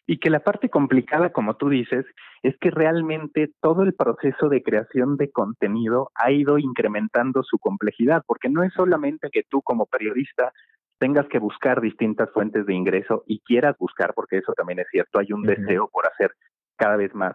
Y 0.07 0.19
que 0.19 0.30
la 0.30 0.40
parte 0.40 0.69
complicada, 0.69 1.30
como 1.30 1.54
tú 1.54 1.69
dices, 1.69 2.04
es 2.42 2.57
que 2.59 2.71
realmente 2.71 3.52
todo 3.61 3.85
el 3.85 3.95
proceso 3.95 4.49
de 4.49 4.62
creación 4.62 5.16
de 5.16 5.30
contenido 5.30 6.11
ha 6.14 6.33
ido 6.33 6.59
incrementando 6.59 7.42
su 7.45 7.59
complejidad, 7.59 8.25
porque 8.26 8.49
no 8.49 8.64
es 8.64 8.73
solamente 8.73 9.28
que 9.30 9.45
tú 9.49 9.62
como 9.62 9.87
periodista 9.87 10.52
tengas 11.00 11.26
que 11.28 11.38
buscar 11.38 11.80
distintas 11.80 12.30
fuentes 12.30 12.66
de 12.66 12.75
ingreso 12.75 13.25
y 13.26 13.40
quieras 13.40 13.76
buscar, 13.78 14.12
porque 14.14 14.38
eso 14.38 14.52
también 14.52 14.78
es 14.78 14.87
cierto, 14.90 15.19
hay 15.19 15.33
un 15.33 15.42
deseo 15.42 15.88
por 15.90 16.07
hacer 16.07 16.33
cada 16.76 16.97
vez 16.97 17.14
más, 17.14 17.35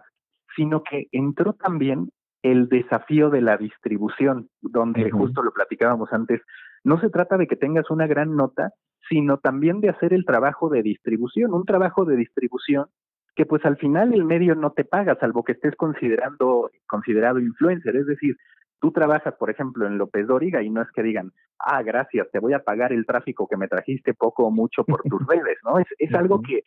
sino 0.54 0.82
que 0.82 1.08
entró 1.10 1.52
también 1.52 2.10
el 2.42 2.68
desafío 2.68 3.28
de 3.28 3.40
la 3.40 3.56
distribución, 3.56 4.48
donde 4.62 5.10
justo 5.10 5.42
lo 5.42 5.52
platicábamos 5.52 6.12
antes, 6.12 6.40
no 6.84 7.00
se 7.00 7.10
trata 7.10 7.36
de 7.36 7.48
que 7.48 7.56
tengas 7.56 7.90
una 7.90 8.06
gran 8.06 8.36
nota, 8.36 8.70
sino 9.08 9.38
también 9.38 9.80
de 9.80 9.88
hacer 9.88 10.12
el 10.12 10.24
trabajo 10.24 10.68
de 10.68 10.82
distribución, 10.82 11.52
un 11.52 11.64
trabajo 11.64 12.04
de 12.04 12.16
distribución 12.16 12.86
que 13.34 13.46
pues 13.46 13.64
al 13.64 13.76
final 13.76 14.14
el 14.14 14.24
medio 14.24 14.54
no 14.54 14.70
te 14.70 14.84
paga, 14.84 15.16
salvo 15.20 15.42
que 15.42 15.52
estés 15.52 15.74
considerando, 15.76 16.70
considerado 16.86 17.40
influencer, 17.40 17.96
es 17.96 18.06
decir, 18.06 18.36
tú 18.80 18.92
trabajas, 18.92 19.34
por 19.34 19.50
ejemplo, 19.50 19.86
en 19.86 19.98
López 19.98 20.26
Dóriga 20.26 20.62
y 20.62 20.70
no 20.70 20.82
es 20.82 20.90
que 20.92 21.02
digan, 21.02 21.32
ah, 21.58 21.82
gracias, 21.82 22.28
te 22.30 22.38
voy 22.38 22.52
a 22.52 22.60
pagar 22.60 22.92
el 22.92 23.06
tráfico 23.06 23.48
que 23.48 23.56
me 23.56 23.68
trajiste 23.68 24.14
poco 24.14 24.46
o 24.46 24.50
mucho 24.50 24.84
por 24.84 25.02
tus 25.02 25.20
redes, 25.28 25.58
¿no? 25.64 25.78
Es, 25.78 25.86
es 25.98 26.14
algo 26.14 26.42
que 26.42 26.62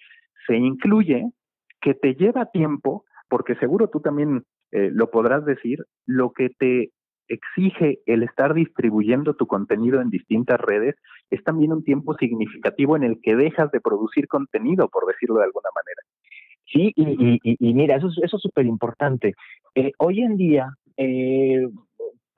se 0.47 0.55
incluye, 0.55 1.31
que 1.81 1.93
te 1.93 2.15
lleva 2.15 2.51
tiempo, 2.51 3.05
porque 3.29 3.55
seguro 3.55 3.89
tú 3.89 3.99
también 4.01 4.43
eh, 4.71 4.89
lo 4.91 5.09
podrás 5.09 5.45
decir, 5.45 5.85
lo 6.05 6.31
que 6.31 6.49
te 6.49 6.91
exige 7.27 7.99
el 8.07 8.23
estar 8.23 8.53
distribuyendo 8.55 9.35
tu 9.35 9.45
contenido 9.45 10.01
en 10.01 10.09
distintas 10.09 10.59
redes 10.59 10.95
es 11.29 11.43
también 11.43 11.71
un 11.71 11.83
tiempo 11.83 12.15
significativo 12.15 12.95
en 12.95 13.03
el 13.03 13.19
que 13.21 13.35
dejas 13.35 13.71
de 13.71 13.81
producir 13.81 14.27
contenido, 14.27 14.89
por 14.89 15.05
decirlo 15.05 15.37
de 15.37 15.45
alguna 15.45 15.69
manera. 15.75 16.01
Sí, 16.65 16.91
y, 16.95 17.39
y, 17.43 17.69
y 17.69 17.73
mira, 17.73 17.95
eso, 17.95 18.09
eso 18.21 18.37
es 18.37 18.41
súper 18.41 18.65
importante. 18.65 19.33
Eh, 19.75 19.91
hoy 19.97 20.21
en 20.21 20.37
día, 20.37 20.69
eh, 20.97 21.67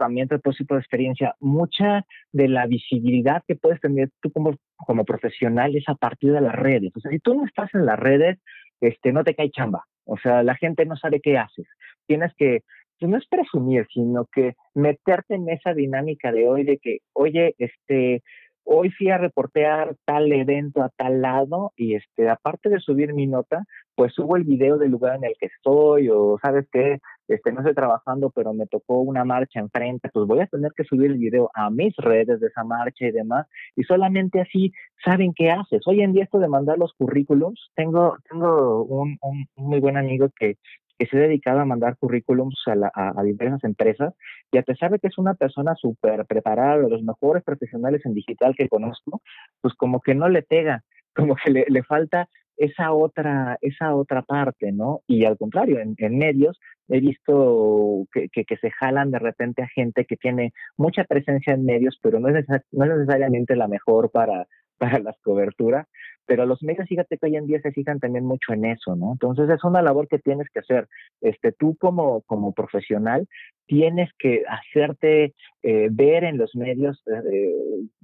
también 0.01 0.27
te 0.27 0.39
propósito 0.39 0.73
de 0.73 0.79
experiencia, 0.79 1.35
mucha 1.39 2.03
de 2.31 2.47
la 2.47 2.65
visibilidad 2.65 3.43
que 3.47 3.55
puedes 3.55 3.79
tener 3.79 4.09
tú 4.19 4.31
como, 4.31 4.55
como 4.75 5.05
profesional 5.05 5.75
es 5.75 5.83
a 5.87 5.93
partir 5.93 6.33
de 6.33 6.41
las 6.41 6.55
redes. 6.55 6.91
O 6.95 6.99
si 6.99 7.19
tú 7.19 7.35
no 7.35 7.45
estás 7.45 7.69
en 7.75 7.85
las 7.85 7.99
redes, 7.99 8.39
este, 8.81 9.13
no 9.13 9.23
te 9.23 9.35
cae 9.35 9.51
chamba. 9.51 9.83
O 10.05 10.17
sea, 10.17 10.41
la 10.41 10.55
gente 10.55 10.87
no 10.87 10.95
sabe 10.95 11.19
qué 11.21 11.37
haces. 11.37 11.67
Tienes 12.07 12.33
que, 12.35 12.61
pues 12.99 13.11
no 13.11 13.17
es 13.17 13.27
presumir, 13.27 13.85
sino 13.93 14.25
que 14.25 14.55
meterte 14.73 15.35
en 15.35 15.47
esa 15.49 15.75
dinámica 15.75 16.31
de 16.31 16.47
hoy 16.47 16.63
de 16.63 16.79
que, 16.79 16.97
oye, 17.13 17.53
este, 17.59 18.23
hoy 18.63 18.89
fui 18.89 19.09
a 19.11 19.19
reportear 19.19 19.95
tal 20.05 20.31
evento 20.31 20.81
a 20.81 20.89
tal 20.89 21.21
lado 21.21 21.73
y 21.75 21.93
este 21.93 22.27
aparte 22.27 22.69
de 22.69 22.79
subir 22.79 23.13
mi 23.13 23.27
nota 23.27 23.63
pues 23.95 24.13
subo 24.13 24.37
el 24.37 24.43
video 24.43 24.77
del 24.77 24.91
lugar 24.91 25.17
en 25.17 25.25
el 25.25 25.33
que 25.39 25.47
estoy 25.47 26.09
o 26.09 26.37
sabes 26.41 26.67
qué 26.71 26.99
este 27.27 27.51
no 27.51 27.59
estoy 27.59 27.75
trabajando 27.75 28.29
pero 28.29 28.53
me 28.53 28.67
tocó 28.67 28.99
una 28.99 29.23
marcha 29.23 29.59
enfrente 29.59 30.09
pues 30.13 30.27
voy 30.27 30.39
a 30.39 30.47
tener 30.47 30.71
que 30.75 30.83
subir 30.83 31.11
el 31.11 31.17
video 31.17 31.49
a 31.53 31.69
mis 31.69 31.95
redes 31.97 32.39
de 32.39 32.47
esa 32.47 32.63
marcha 32.63 33.05
y 33.05 33.11
demás 33.11 33.47
y 33.75 33.83
solamente 33.83 34.41
así 34.41 34.71
saben 35.03 35.33
qué 35.33 35.51
haces 35.51 35.81
hoy 35.85 36.01
en 36.01 36.13
día 36.13 36.23
esto 36.23 36.39
de 36.39 36.47
mandar 36.47 36.77
los 36.77 36.93
currículums 36.93 37.71
tengo 37.75 38.17
tengo 38.29 38.83
un, 38.83 39.17
un 39.21 39.45
muy 39.55 39.79
buen 39.79 39.97
amigo 39.97 40.29
que 40.37 40.57
que 41.01 41.07
se 41.07 41.17
ha 41.17 41.21
dedicado 41.21 41.59
a 41.59 41.65
mandar 41.65 41.97
currículums 41.97 42.61
a, 42.67 43.15
a, 43.19 43.23
diversas 43.23 43.63
empresas 43.63 44.13
y 44.51 44.59
a 44.59 44.61
pesar 44.61 44.91
de 44.91 44.99
que 44.99 45.07
es 45.07 45.17
una 45.17 45.33
persona 45.33 45.73
súper 45.73 46.27
preparada, 46.27 46.77
de 46.77 46.89
los 46.89 47.01
mejores 47.01 47.43
profesionales 47.43 48.05
en 48.05 48.13
digital 48.13 48.53
que 48.55 48.69
conozco, 48.69 49.23
pues 49.61 49.73
como 49.73 49.99
que 50.01 50.13
no 50.13 50.29
le 50.29 50.43
pega, 50.43 50.83
como 51.15 51.35
que 51.35 51.49
le, 51.49 51.65
le 51.69 51.81
falta 51.81 52.29
esa 52.61 52.93
otra, 52.93 53.57
esa 53.61 53.95
otra 53.95 54.21
parte, 54.21 54.71
¿no? 54.71 55.01
Y 55.07 55.25
al 55.25 55.37
contrario, 55.37 55.79
en, 55.79 56.17
medios 56.17 56.59
he 56.89 56.99
visto 56.99 58.05
que, 58.13 58.29
que, 58.29 58.45
que, 58.45 58.57
se 58.57 58.69
jalan 58.69 59.09
de 59.09 59.17
repente 59.17 59.63
a 59.63 59.67
gente 59.67 60.05
que 60.05 60.15
tiene 60.15 60.53
mucha 60.77 61.03
presencia 61.05 61.53
en 61.53 61.65
medios, 61.65 61.97
pero 62.03 62.19
no 62.19 62.29
es, 62.29 62.45
no 62.71 62.85
es 62.85 62.91
necesariamente 62.91 63.55
la 63.55 63.67
mejor 63.67 64.11
para, 64.11 64.45
para 64.77 64.99
las 64.99 65.17
coberturas, 65.21 65.87
pero 66.31 66.45
los 66.45 66.63
medios, 66.63 66.87
fíjate 66.87 67.17
que 67.17 67.25
hoy 67.25 67.35
en 67.35 67.45
día 67.45 67.59
se 67.59 67.73
fijan 67.73 67.99
también 67.99 68.23
mucho 68.23 68.53
en 68.53 68.63
eso, 68.63 68.95
¿no? 68.95 69.11
Entonces 69.11 69.49
es 69.49 69.61
una 69.65 69.81
labor 69.81 70.07
que 70.07 70.17
tienes 70.17 70.47
que 70.53 70.59
hacer. 70.59 70.87
Este, 71.19 71.51
tú 71.51 71.75
como, 71.75 72.21
como 72.21 72.53
profesional 72.53 73.27
tienes 73.67 74.09
que 74.17 74.45
hacerte 74.47 75.33
eh, 75.61 75.89
ver 75.91 76.23
en 76.23 76.37
los 76.37 76.55
medios, 76.55 77.03
eh, 77.07 77.53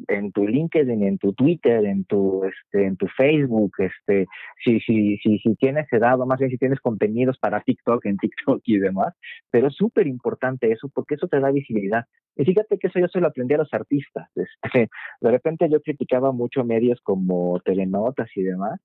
en 0.10 0.34
tu 0.34 0.46
LinkedIn, 0.46 1.04
en 1.04 1.18
tu 1.18 1.32
Twitter, 1.32 1.86
en 1.86 2.04
tu, 2.04 2.44
este, 2.44 2.88
en 2.88 2.98
tu 2.98 3.08
Facebook, 3.08 3.72
este, 3.78 4.28
si, 4.62 4.82
si, 4.82 5.16
si, 5.20 5.40
si 5.40 5.56
tienes 5.56 5.88
edad, 5.94 6.20
o 6.20 6.26
más 6.26 6.40
bien 6.40 6.52
si 6.52 6.58
tienes 6.58 6.82
contenidos 6.82 7.38
para 7.40 7.62
TikTok, 7.62 8.06
en 8.08 8.18
TikTok 8.18 8.62
y 8.66 8.78
demás, 8.78 9.14
pero 9.50 9.70
es 9.70 9.76
súper 9.76 10.06
importante 10.06 10.70
eso 10.70 10.90
porque 10.94 11.16
eso 11.16 11.30
te 11.30 11.40
da 11.40 11.50
visibilidad. 11.52 12.04
Y 12.38 12.46
fíjate 12.46 12.78
que 12.78 12.88
eso 12.88 13.00
yo 13.00 13.08
se 13.08 13.20
lo 13.20 13.28
aprendí 13.28 13.56
a 13.56 13.58
los 13.58 13.74
artistas. 13.74 14.30
Este, 14.36 14.90
de 15.22 15.32
repente 15.32 15.68
yo 15.70 15.82
criticaba 15.82 16.32
mucho 16.32 16.64
medios 16.64 17.02
como 17.02 17.60
Telenotas 17.62 18.30
y 18.36 18.44
demás, 18.44 18.80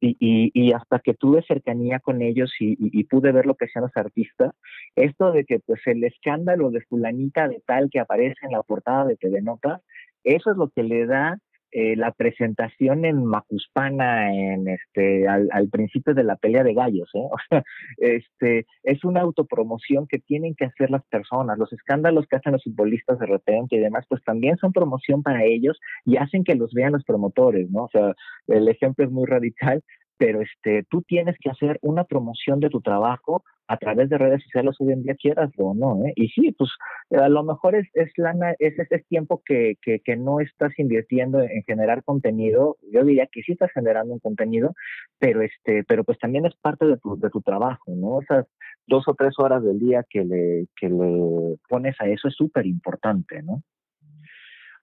y, 0.00 0.16
y, 0.18 0.50
y 0.54 0.72
hasta 0.72 0.98
que 0.98 1.14
tuve 1.14 1.42
cercanía 1.42 2.00
con 2.00 2.22
ellos 2.22 2.52
y, 2.58 2.76
y, 2.78 3.04
pude 3.04 3.32
ver 3.32 3.46
lo 3.46 3.54
que 3.54 3.66
hacían 3.66 3.84
los 3.84 3.96
artistas, 3.96 4.52
esto 4.96 5.32
de 5.32 5.44
que 5.44 5.60
pues 5.60 5.80
el 5.86 6.02
escándalo 6.04 6.70
de 6.70 6.82
fulanita 6.82 7.48
de 7.48 7.62
tal 7.64 7.88
que 7.90 8.00
aparece 8.00 8.38
en 8.42 8.52
la 8.52 8.62
portada 8.62 9.06
de 9.06 9.16
Telenotas, 9.16 9.80
eso 10.24 10.50
es 10.50 10.56
lo 10.56 10.68
que 10.70 10.82
le 10.82 11.06
da 11.06 11.38
eh, 11.76 11.96
la 11.96 12.12
presentación 12.12 13.04
en 13.04 13.24
Macuspana 13.24 14.32
en 14.32 14.68
este 14.68 15.26
al, 15.26 15.68
principio 15.72 16.14
de 16.14 16.22
la 16.22 16.36
pelea 16.36 16.62
de 16.62 16.72
gallos, 16.72 17.10
¿eh? 17.14 17.18
O 17.32 17.36
sea, 17.48 17.64
este 17.96 18.64
es 18.84 19.02
una 19.02 19.22
autopromoción 19.22 20.06
que 20.06 20.20
tienen 20.20 20.54
que 20.54 20.66
hacer 20.66 20.90
las 20.90 21.04
personas, 21.06 21.58
los 21.58 21.72
escándalos 21.72 22.28
que 22.28 22.36
hacen 22.36 22.52
los 22.52 22.62
futbolistas 22.62 23.18
de 23.18 23.26
repente 23.26 23.74
y 23.74 23.80
demás, 23.80 24.04
pues 24.08 24.22
también 24.22 24.56
son 24.58 24.72
promoción 24.72 25.24
para 25.24 25.42
ellos 25.42 25.76
y 26.04 26.16
hacen 26.16 26.44
que 26.44 26.54
los 26.54 26.72
vean 26.72 26.92
los 26.92 27.02
promotores, 27.02 27.68
¿no? 27.72 27.86
O 27.86 27.88
sea, 27.88 28.14
el 28.46 28.68
ejemplo 28.68 29.04
es 29.04 29.10
muy 29.10 29.26
radical, 29.26 29.82
pero 30.16 30.40
este, 30.42 30.84
tú 30.88 31.02
tienes 31.02 31.36
que 31.40 31.50
hacer 31.50 31.78
una 31.82 32.04
promoción 32.04 32.60
de 32.60 32.70
tu 32.70 32.80
trabajo 32.80 33.42
a 33.66 33.76
través 33.78 34.10
de 34.10 34.18
redes 34.18 34.42
sociales 34.42 34.76
hoy 34.78 34.92
en 34.92 35.02
día 35.02 35.14
quieras 35.14 35.50
o 35.56 35.74
no, 35.74 36.04
¿eh? 36.04 36.12
Y 36.16 36.28
sí, 36.28 36.54
pues 36.56 36.70
a 37.10 37.28
lo 37.28 37.42
mejor 37.44 37.74
es, 37.74 37.88
es, 37.94 38.12
lana, 38.16 38.54
es 38.58 38.78
ese 38.78 39.04
tiempo 39.08 39.42
que, 39.44 39.76
que, 39.80 40.00
que, 40.00 40.16
no 40.16 40.40
estás 40.40 40.78
invirtiendo 40.78 41.40
en 41.40 41.62
generar 41.62 42.04
contenido, 42.04 42.76
yo 42.92 43.04
diría 43.04 43.26
que 43.32 43.42
sí 43.42 43.52
estás 43.52 43.70
generando 43.72 44.12
un 44.12 44.20
contenido, 44.20 44.74
pero 45.18 45.40
este, 45.42 45.82
pero 45.84 46.04
pues 46.04 46.18
también 46.18 46.44
es 46.44 46.54
parte 46.56 46.86
de 46.86 46.98
tu, 46.98 47.18
de 47.18 47.30
tu 47.30 47.40
trabajo, 47.40 47.92
¿no? 47.96 48.20
Esas 48.20 48.46
dos 48.86 49.08
o 49.08 49.14
tres 49.14 49.34
horas 49.38 49.62
del 49.64 49.78
día 49.78 50.04
que 50.08 50.24
le, 50.24 50.66
que 50.76 50.90
le 50.90 51.56
pones 51.68 51.98
a 52.00 52.06
eso 52.06 52.28
es 52.28 52.34
súper 52.34 52.66
importante, 52.66 53.42
¿no? 53.42 53.62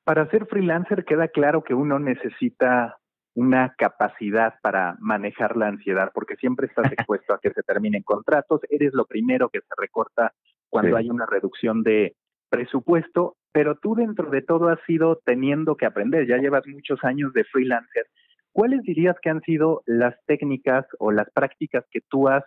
Para 0.04 0.28
ser 0.32 0.48
freelancer 0.48 1.06
queda 1.06 1.28
claro 1.28 1.64
que 1.64 1.76
uno 1.76 2.00
necesita 2.00 2.98
una 3.34 3.74
capacidad 3.78 4.56
para 4.62 4.98
manejar 5.00 5.56
la 5.56 5.68
ansiedad, 5.68 6.12
porque 6.14 6.36
siempre 6.36 6.68
estás 6.68 6.92
expuesto 6.92 7.34
a 7.34 7.40
que 7.40 7.52
se 7.52 7.64
terminen 7.64 8.04
contratos, 8.04 8.62
eres 8.70 8.94
lo 8.94 9.06
primero 9.06 9.50
que 9.50 9.60
se 9.60 9.74
recorta 9.78 10.34
cuando 10.70 10.98
sí. 10.98 11.04
hay 11.04 11.10
una 11.10 11.26
reducción 11.26 11.84
de 11.84 12.16
presupuesto, 12.50 13.38
pero 13.54 13.76
tú 13.76 13.96
dentro 13.96 14.30
de 14.30 14.42
todo 14.42 14.70
has 14.70 14.80
ido 14.88 15.20
teniendo 15.26 15.76
que 15.76 15.86
aprender, 15.86 16.28
ya 16.28 16.38
llevas 16.38 16.68
muchos 16.68 17.04
años 17.04 17.34
de 17.34 17.46
freelancer. 17.46 18.06
¿Cuáles 18.54 18.82
dirías 18.82 19.16
que 19.22 19.30
han 19.30 19.42
sido 19.42 19.82
las 19.86 20.16
técnicas 20.26 20.86
o 21.00 21.12
las 21.12 21.30
prácticas 21.32 21.86
que 21.90 22.02
tú 22.10 22.28
has 22.28 22.44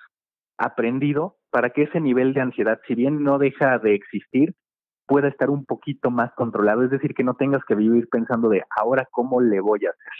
aprendido 0.59 1.37
para 1.51 1.71
que 1.71 1.85
ese 1.85 2.01
nivel 2.01 2.35
de 2.35 2.43
ansiedad, 2.43 2.79
si 2.87 2.95
bien 2.95 3.23
no 3.23 3.39
deja 3.39 3.79
de 3.79 3.95
existir, 3.95 4.55
pueda 5.07 5.29
estar 5.29 5.49
un 5.49 5.65
poquito 5.65 6.11
más 6.11 6.31
controlado? 6.35 6.85
Es 6.85 6.91
decir, 6.91 7.15
que 7.15 7.25
no 7.25 7.35
tengas 7.35 7.65
que 7.65 7.75
vivir 7.75 8.09
pensando 8.11 8.51
de 8.51 8.63
ahora 8.77 9.09
cómo 9.11 9.41
le 9.41 9.61
voy 9.61 9.87
a 9.87 9.91
hacer. 9.91 10.13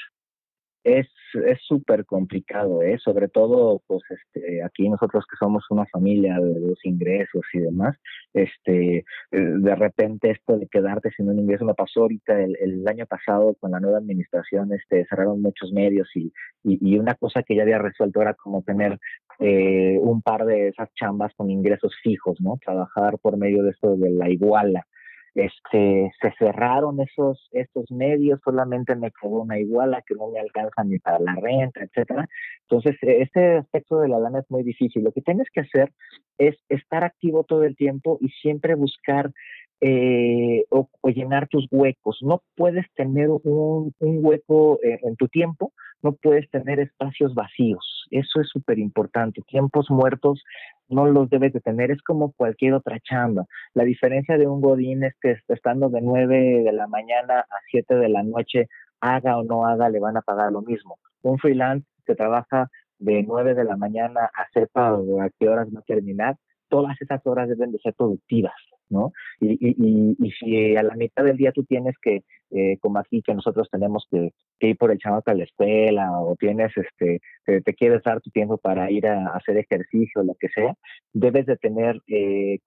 Es 0.85 1.59
súper 1.67 2.05
complicado, 2.05 2.83
¿eh? 2.83 2.99
sobre 3.03 3.29
todo 3.29 3.83
pues 3.87 4.03
este 4.11 4.63
aquí 4.63 4.89
nosotros 4.89 5.25
que 5.29 5.37
somos 5.37 5.65
una 5.71 5.87
familia 5.87 6.39
de 6.39 6.61
dos 6.61 6.79
ingresos 6.85 7.43
y 7.53 7.59
demás, 7.61 7.97
este 8.33 9.05
de 9.31 9.75
repente 9.75 10.31
esto 10.31 10.59
de 10.59 10.69
quedarte 10.69 11.11
sin 11.17 11.29
un 11.29 11.39
ingreso 11.39 11.65
me 11.65 11.75
pasó 11.75 12.03
ahorita 12.03 12.41
el, 12.41 12.85
año 12.87 13.07
pasado 13.07 13.55
con 13.59 13.71
la 13.71 13.81
nueva 13.81 13.99
administración, 13.99 14.73
este 14.73 15.07
cerraron 15.07 15.41
muchos 15.41 15.73
medios 15.73 16.09
y, 16.15 16.33
y, 16.63 16.99
una 16.99 17.15
cosa 17.15 17.43
que 17.43 17.57
ya 17.57 17.63
había 17.63 17.79
resuelto 17.79 18.21
era 18.21 18.35
como 18.35 18.63
tener 18.63 18.99
eh, 19.41 19.99
un 20.01 20.23
par 20.23 20.45
de 20.45 20.69
esas 20.69 20.93
chambas 20.95 21.33
con 21.35 21.51
ingresos 21.51 21.95
fijos, 22.03 22.41
¿no? 22.41 22.59
Trabajar 22.65 23.19
por 23.19 23.37
medio 23.37 23.63
de 23.63 23.71
esto 23.71 23.97
de 23.97 24.11
la 24.11 24.29
iguala 24.29 24.87
este, 25.35 26.13
se 26.21 26.33
cerraron 26.39 27.01
esos, 27.01 27.49
medios, 27.91 28.41
solamente 28.45 28.95
me 28.95 29.11
quedó 29.11 29.43
una 29.43 29.59
iguala 29.59 30.03
que 30.07 30.15
no 30.15 30.31
me 30.31 30.41
alcanza 30.41 30.85
ni 30.85 30.99
para 30.99 31.19
la 31.19 31.35
renta, 31.35 31.83
etcétera. 31.83 32.29
Entonces, 32.63 32.97
e, 33.03 33.23
este 33.23 33.57
aspecto 33.57 34.01
de 34.01 34.09
la 34.09 34.19
lana 34.19 34.41
es 34.41 34.51
muy 34.51 34.63
difícil. 34.63 35.03
Lo 35.03 35.13
que 35.13 35.23
tienes 35.23 35.49
que 35.53 35.61
hacer 35.61 35.93
es 36.39 36.57
estar 36.69 37.05
activo 37.05 37.45
todo 37.45 37.65
el 37.65 37.77
tiempo 37.77 38.19
y 38.21 38.29
siempre 38.29 38.75
buscar 38.75 39.33
eh, 39.81 40.65
o, 40.71 40.89
llenar 41.11 41.49
tus 41.49 41.67
huecos. 41.71 42.19
No 42.23 42.43
puedes 42.57 42.87
tener 42.95 43.29
un, 43.29 43.93
hueco 43.99 44.79
eh, 44.83 44.99
en 45.03 45.17
tu 45.17 45.29
tiempo, 45.29 45.73
no 46.05 46.13
puedes 46.13 46.49
tener 46.51 46.79
espacios 46.81 47.35
vacíos. 47.35 48.07
Eso 48.11 48.41
es 48.41 48.49
súper 48.49 48.79
importante. 48.79 49.43
Tiempos 49.49 49.91
muertos 49.91 50.45
no 50.89 51.07
los 51.07 51.31
debes 51.31 51.53
de 51.55 51.61
tener. 51.61 51.91
Es 51.91 52.03
como 52.03 52.33
cualquier 52.33 52.75
otra 52.75 53.01
chamba. 53.01 53.47
La 53.73 53.85
diferencia 53.85 54.37
de 54.37 54.47
un 54.47 54.61
godín 54.61 55.03
es 55.03 55.15
que 55.21 55.37
estando 55.49 55.89
de 55.89 56.03
9 56.03 56.63
de 56.63 56.73
la 56.73 56.87
mañana 56.87 57.41
a 57.41 57.57
7 57.71 57.97
de 57.97 58.09
la 58.11 58.23
noche, 58.23 58.69
haga 59.01 59.39
o 59.39 59.45
no 59.45 59.67
haga, 59.67 59.89
le 59.89 59.99
van 59.99 60.19
a 60.19 60.23
pagar 60.23 60.53
lo 60.53 60.61
mismo. 60.61 60.99
Un 61.23 61.39
freelance 61.39 61.87
que 62.05 62.15
trabaja 62.15 62.69
de 62.99 63.23
9 63.23 63.55
de 63.55 63.65
la 63.65 63.77
mañana 63.77 64.31
a 64.35 64.47
sepa 64.53 64.91
a 64.91 65.31
qué 65.39 65.49
horas 65.49 65.69
va 65.75 65.81
a 65.81 65.83
terminar, 65.83 66.37
todas 66.69 67.01
esas 67.01 67.27
horas 67.27 67.49
deben 67.49 67.73
de 67.73 67.79
ser 67.79 67.95
productivas, 67.95 68.55
¿no? 68.89 69.13
Y, 69.41 69.53
y, 69.61 70.17
y, 70.19 70.31
si 70.33 70.77
a 70.77 70.83
la 70.83 70.95
mitad 70.97 71.25
del 71.25 71.37
día 71.37 71.53
tú 71.53 71.65
tienes 71.65 71.95
que, 72.03 72.25
eh, 72.55 72.79
como 72.81 72.99
aquí, 72.99 73.23
que 73.23 73.35
nosotros 73.35 73.69
tenemos 73.71 74.07
que, 74.11 74.33
ir 74.61 74.77
por 74.79 74.91
el 74.91 74.99
chamaco 74.99 75.31
a 75.31 75.35
la 75.35 75.45
escuela 75.45 76.11
o 76.21 76.37
tienes, 76.37 76.73
este, 76.77 77.21
te 77.45 77.75
quieres 77.75 78.03
dar 78.03 78.21
tu 78.21 78.31
tiempo 78.31 78.57
para 78.57 78.91
ir 78.91 79.07
a, 79.07 79.29
hacer 79.35 79.59
ejercicio, 79.59 80.23
lo 80.23 80.35
que 80.39 80.49
sea, 80.49 80.75
debes 81.13 81.47
de 81.47 81.57
tener 81.57 82.01
eh, 82.07 82.61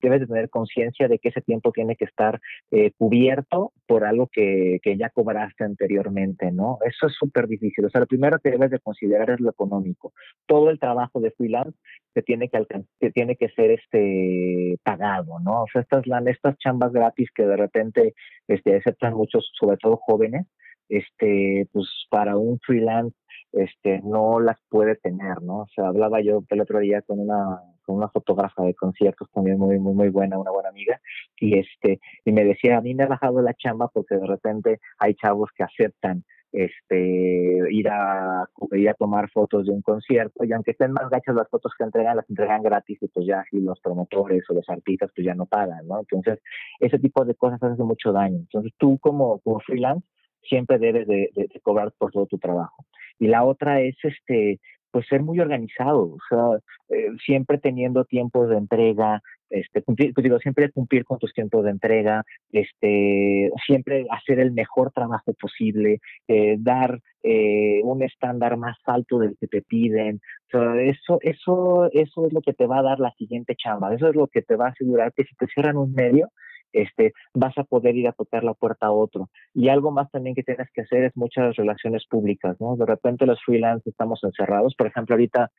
debes 0.00 0.20
de 0.20 0.26
tener 0.26 0.50
conciencia 0.50 1.08
de 1.08 1.18
que 1.18 1.30
ese 1.30 1.40
tiempo 1.40 1.72
tiene 1.72 1.96
que 1.96 2.04
estar 2.04 2.40
eh, 2.70 2.92
cubierto 2.96 3.72
por 3.86 4.04
algo 4.04 4.28
que, 4.30 4.78
que 4.82 4.96
ya 4.96 5.10
cobraste 5.10 5.64
anteriormente, 5.64 6.52
¿no? 6.52 6.78
Eso 6.84 7.06
es 7.06 7.14
súper 7.14 7.48
difícil. 7.48 7.84
O 7.84 7.90
sea, 7.90 8.00
lo 8.00 8.06
primero 8.06 8.38
que 8.38 8.50
debes 8.50 8.70
de 8.70 8.78
considerar 8.78 9.30
es 9.30 9.40
lo 9.40 9.50
económico. 9.50 10.12
Todo 10.46 10.70
el 10.70 10.78
trabajo 10.78 11.20
de 11.20 11.30
freelance 11.32 11.76
que 12.14 12.22
tiene 12.22 12.48
que, 12.48 12.64
que 13.00 13.10
tiene 13.10 13.36
que 13.36 13.48
ser 13.50 13.70
este 13.70 14.78
pagado, 14.82 15.38
¿no? 15.40 15.62
O 15.62 15.66
sea, 15.72 15.82
estas, 15.82 16.04
estas 16.26 16.56
chambas 16.58 16.92
gratis 16.92 17.30
que 17.34 17.44
de 17.44 17.56
repente 17.56 18.14
este, 18.48 18.76
aceptan 18.76 19.14
muchos, 19.22 19.50
sobre 19.58 19.76
todo 19.76 19.96
jóvenes, 19.96 20.46
este, 20.88 21.68
pues 21.72 21.86
para 22.10 22.36
un 22.36 22.58
freelance 22.60 23.16
este, 23.52 24.00
no 24.02 24.40
las 24.40 24.58
puede 24.68 24.96
tener, 24.96 25.40
¿no? 25.42 25.60
O 25.60 25.68
sea, 25.74 25.88
hablaba 25.88 26.20
yo 26.20 26.42
el 26.48 26.60
otro 26.60 26.80
día 26.80 27.02
con 27.02 27.20
una, 27.20 27.60
con 27.84 27.96
una 27.96 28.08
fotógrafa 28.08 28.62
de 28.64 28.74
conciertos 28.74 29.28
también 29.32 29.58
muy, 29.58 29.78
muy, 29.78 29.94
muy 29.94 30.08
buena, 30.08 30.38
una 30.38 30.50
buena 30.50 30.70
amiga, 30.70 31.00
y 31.38 31.58
este, 31.58 32.00
y 32.24 32.32
me 32.32 32.44
decía, 32.44 32.78
a 32.78 32.80
mí 32.80 32.94
me 32.94 33.04
ha 33.04 33.08
bajado 33.08 33.40
la 33.42 33.54
chamba 33.54 33.88
porque 33.88 34.16
de 34.16 34.26
repente 34.26 34.80
hay 34.98 35.14
chavos 35.14 35.50
que 35.54 35.62
aceptan 35.62 36.24
este, 36.52 37.62
ir 37.70 37.88
a, 37.88 38.46
ir 38.72 38.88
a 38.88 38.94
tomar 38.94 39.30
fotos 39.30 39.66
de 39.66 39.72
un 39.72 39.82
concierto 39.82 40.44
y 40.44 40.52
aunque 40.52 40.72
estén 40.72 40.92
más 40.92 41.08
gachas 41.08 41.34
las 41.34 41.48
fotos 41.48 41.72
que 41.76 41.84
entregan, 41.84 42.16
las 42.16 42.28
entregan 42.28 42.62
gratis 42.62 42.98
y 43.00 43.08
pues 43.08 43.26
ya 43.26 43.40
así 43.40 43.60
los 43.60 43.80
promotores 43.80 44.44
o 44.50 44.54
los 44.54 44.68
artistas 44.68 45.10
pues 45.14 45.26
ya 45.26 45.34
no 45.34 45.46
pagan, 45.46 45.86
¿no? 45.86 46.00
Entonces, 46.00 46.40
ese 46.78 46.98
tipo 46.98 47.24
de 47.24 47.34
cosas 47.34 47.62
hacen 47.62 47.86
mucho 47.86 48.12
daño. 48.12 48.36
Entonces, 48.36 48.72
tú 48.78 48.98
como, 48.98 49.40
como 49.40 49.60
freelance 49.60 50.06
siempre 50.42 50.78
debes 50.78 51.06
de, 51.06 51.30
cobrar 51.62 51.92
por 51.96 52.12
todo 52.12 52.26
tu 52.26 52.38
trabajo. 52.38 52.84
Y 53.18 53.28
la 53.28 53.44
otra 53.44 53.80
es 53.80 53.96
este 54.02 54.60
pues 54.90 55.06
ser 55.08 55.22
muy 55.22 55.40
organizado, 55.40 56.02
o 56.02 56.18
sea, 56.28 56.60
eh, 56.90 57.08
siempre 57.24 57.56
teniendo 57.56 58.04
tiempos 58.04 58.50
de 58.50 58.58
entrega, 58.58 59.22
este, 59.52 59.82
cumplir, 59.82 60.12
pues 60.14 60.24
digo, 60.24 60.38
siempre 60.38 60.70
cumplir 60.70 61.04
con 61.04 61.18
tus 61.18 61.32
tiempos 61.32 61.64
de 61.64 61.70
entrega, 61.70 62.24
este, 62.50 63.50
siempre 63.66 64.06
hacer 64.10 64.40
el 64.40 64.52
mejor 64.52 64.92
trabajo 64.92 65.34
posible, 65.34 66.00
eh, 66.28 66.56
dar 66.58 67.00
eh, 67.22 67.80
un 67.84 68.02
estándar 68.02 68.56
más 68.56 68.76
alto 68.86 69.18
del 69.18 69.36
que 69.38 69.46
te 69.46 69.62
piden. 69.62 70.20
eso, 70.48 71.18
eso, 71.22 71.90
eso 71.92 72.26
es 72.26 72.32
lo 72.32 72.40
que 72.40 72.52
te 72.52 72.66
va 72.66 72.80
a 72.80 72.82
dar 72.82 72.98
la 73.00 73.12
siguiente 73.12 73.54
chamba. 73.56 73.94
Eso 73.94 74.08
es 74.08 74.16
lo 74.16 74.26
que 74.26 74.42
te 74.42 74.56
va 74.56 74.66
a 74.66 74.70
asegurar 74.70 75.12
que 75.12 75.24
si 75.24 75.34
te 75.36 75.46
cierran 75.46 75.76
un 75.76 75.92
medio, 75.92 76.28
este, 76.72 77.12
vas 77.34 77.56
a 77.58 77.64
poder 77.64 77.96
ir 77.96 78.08
a 78.08 78.12
tocar 78.12 78.44
la 78.44 78.54
puerta 78.54 78.86
a 78.86 78.92
otro. 78.92 79.30
Y 79.54 79.68
algo 79.68 79.90
más 79.90 80.10
también 80.10 80.34
que 80.34 80.42
tienes 80.42 80.68
que 80.72 80.82
hacer 80.82 81.04
es 81.04 81.16
muchas 81.16 81.56
relaciones 81.56 82.06
públicas, 82.08 82.56
¿no? 82.60 82.76
De 82.76 82.86
repente 82.86 83.26
los 83.26 83.42
freelance 83.44 83.88
estamos 83.88 84.22
encerrados. 84.24 84.74
Por 84.76 84.86
ejemplo, 84.86 85.14
ahorita 85.14 85.50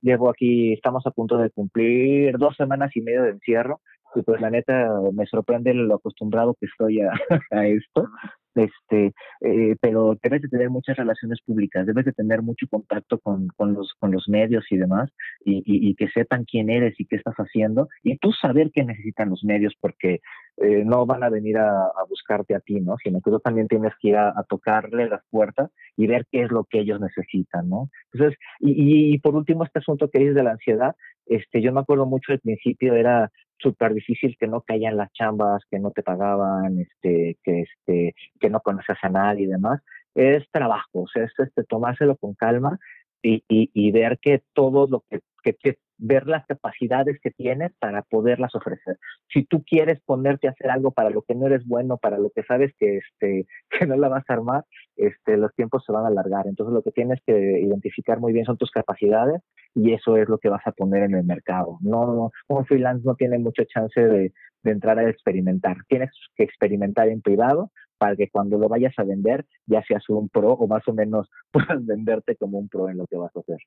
llego 0.00 0.30
aquí, 0.30 0.72
estamos 0.72 1.06
a 1.06 1.10
punto 1.10 1.38
de 1.38 1.50
cumplir 1.50 2.38
dos 2.38 2.56
semanas 2.56 2.90
y 2.94 3.00
medio 3.00 3.22
de 3.22 3.30
encierro 3.30 3.80
y 4.14 4.22
pues 4.22 4.40
la 4.40 4.50
neta 4.50 4.88
me 5.12 5.26
sorprende 5.26 5.74
lo 5.74 5.96
acostumbrado 5.96 6.56
que 6.58 6.66
estoy 6.66 7.00
a, 7.00 7.10
esto, 7.66 8.08
este, 8.56 9.12
eh, 9.40 9.76
pero 9.80 10.18
debes 10.22 10.42
de 10.42 10.48
tener 10.48 10.70
muchas 10.70 10.96
relaciones 10.96 11.40
públicas, 11.42 11.86
debes 11.86 12.04
de 12.04 12.12
tener 12.12 12.42
mucho 12.42 12.66
contacto 12.68 13.18
con, 13.18 13.48
con, 13.48 13.74
los, 13.74 13.94
con 13.98 14.10
los 14.10 14.28
medios 14.28 14.64
y 14.70 14.76
demás, 14.76 15.10
y, 15.44 15.62
y, 15.64 15.94
que 15.94 16.08
sepan 16.08 16.44
quién 16.44 16.70
eres 16.70 16.98
y 16.98 17.06
qué 17.06 17.16
estás 17.16 17.36
haciendo, 17.36 17.88
y 18.02 18.16
tú 18.18 18.32
saber 18.32 18.70
qué 18.72 18.84
necesitan 18.84 19.30
los 19.30 19.44
medios, 19.44 19.74
porque 19.80 20.20
eh, 20.58 20.84
no 20.84 21.04
van 21.06 21.22
a 21.22 21.28
venir 21.28 21.58
a, 21.58 21.68
a, 21.68 22.04
buscarte 22.08 22.54
a 22.54 22.60
ti, 22.60 22.80
¿no? 22.80 22.96
Sino 23.02 23.20
que 23.20 23.30
tú 23.30 23.40
también 23.40 23.68
tienes 23.68 23.92
que 24.00 24.08
ir 24.08 24.16
a, 24.16 24.30
a, 24.30 24.42
tocarle 24.48 25.08
las 25.08 25.22
puertas 25.30 25.70
y 25.96 26.06
ver 26.06 26.26
qué 26.30 26.42
es 26.42 26.50
lo 26.50 26.64
que 26.64 26.80
ellos 26.80 27.00
necesitan, 27.00 27.68
¿no? 27.68 27.90
Entonces, 28.12 28.38
y, 28.60 29.14
y 29.14 29.18
por 29.18 29.34
último, 29.34 29.64
este 29.64 29.80
asunto 29.80 30.08
que 30.10 30.18
dices 30.18 30.34
de 30.34 30.42
la 30.42 30.52
ansiedad, 30.52 30.96
este, 31.26 31.60
yo 31.60 31.72
me 31.72 31.80
acuerdo 31.80 32.06
mucho 32.06 32.32
al 32.32 32.40
principio, 32.40 32.94
era 32.94 33.30
súper 33.58 33.94
difícil 33.94 34.36
que 34.38 34.46
no 34.46 34.62
caían 34.62 34.96
las 34.96 35.12
chambas, 35.12 35.62
que 35.70 35.78
no 35.78 35.90
te 35.90 36.02
pagaban, 36.02 36.78
este, 36.80 37.38
que, 37.42 37.62
este, 37.62 38.14
que 38.40 38.50
no 38.50 38.60
conoces 38.60 38.96
a 39.02 39.08
nadie 39.08 39.44
y 39.44 39.48
demás. 39.48 39.80
Es 40.14 40.44
trabajo, 40.50 41.02
o 41.02 41.06
sea, 41.08 41.24
es 41.24 41.32
este, 41.38 41.64
tomárselo 41.64 42.16
con 42.16 42.34
calma 42.34 42.78
y, 43.22 43.44
y, 43.48 43.70
y 43.74 43.90
ver 43.92 44.18
que 44.20 44.42
todo 44.54 44.86
lo 44.86 45.04
que, 45.08 45.20
que, 45.42 45.54
que 45.54 45.78
ver 45.98 46.26
las 46.26 46.46
capacidades 46.46 47.18
que 47.20 47.30
tienes 47.30 47.72
para 47.78 48.02
poderlas 48.02 48.54
ofrecer. 48.54 48.98
Si 49.32 49.44
tú 49.44 49.64
quieres 49.64 50.00
ponerte 50.04 50.48
a 50.48 50.50
hacer 50.50 50.70
algo 50.70 50.90
para 50.90 51.10
lo 51.10 51.22
que 51.22 51.34
no 51.34 51.46
eres 51.46 51.66
bueno, 51.66 51.96
para 51.96 52.18
lo 52.18 52.30
que 52.30 52.42
sabes 52.42 52.72
que 52.78 52.98
este 52.98 53.46
que 53.70 53.86
no 53.86 53.96
la 53.96 54.08
vas 54.08 54.24
a 54.28 54.34
armar, 54.34 54.64
este 54.96 55.36
los 55.36 55.54
tiempos 55.54 55.84
se 55.84 55.92
van 55.92 56.04
a 56.04 56.08
alargar. 56.08 56.46
Entonces 56.46 56.72
lo 56.72 56.82
que 56.82 56.92
tienes 56.92 57.20
que 57.26 57.60
identificar 57.60 58.20
muy 58.20 58.32
bien 58.32 58.44
son 58.44 58.56
tus 58.56 58.70
capacidades 58.70 59.42
y 59.74 59.92
eso 59.92 60.16
es 60.16 60.28
lo 60.28 60.38
que 60.38 60.48
vas 60.48 60.66
a 60.66 60.72
poner 60.72 61.04
en 61.04 61.14
el 61.14 61.24
mercado. 61.24 61.78
No 61.80 62.30
un 62.48 62.66
freelance 62.66 63.04
no 63.04 63.14
tiene 63.14 63.38
mucha 63.38 63.64
chance 63.66 64.00
de, 64.00 64.32
de 64.62 64.70
entrar 64.70 64.98
a 64.98 65.08
experimentar. 65.08 65.76
Tienes 65.88 66.10
que 66.34 66.44
experimentar 66.44 67.08
en 67.08 67.22
privado 67.22 67.70
para 67.98 68.16
que 68.16 68.28
cuando 68.28 68.58
lo 68.58 68.68
vayas 68.68 68.94
a 68.98 69.04
vender 69.04 69.46
ya 69.66 69.82
seas 69.82 70.08
un 70.08 70.28
pro 70.28 70.52
o 70.52 70.66
más 70.66 70.86
o 70.86 70.92
menos 70.92 71.28
puedas 71.50 71.84
venderte 71.84 72.36
como 72.36 72.58
un 72.58 72.68
pro 72.68 72.88
en 72.88 72.98
lo 72.98 73.06
que 73.06 73.16
vas 73.16 73.34
a 73.34 73.40
hacer. 73.40 73.58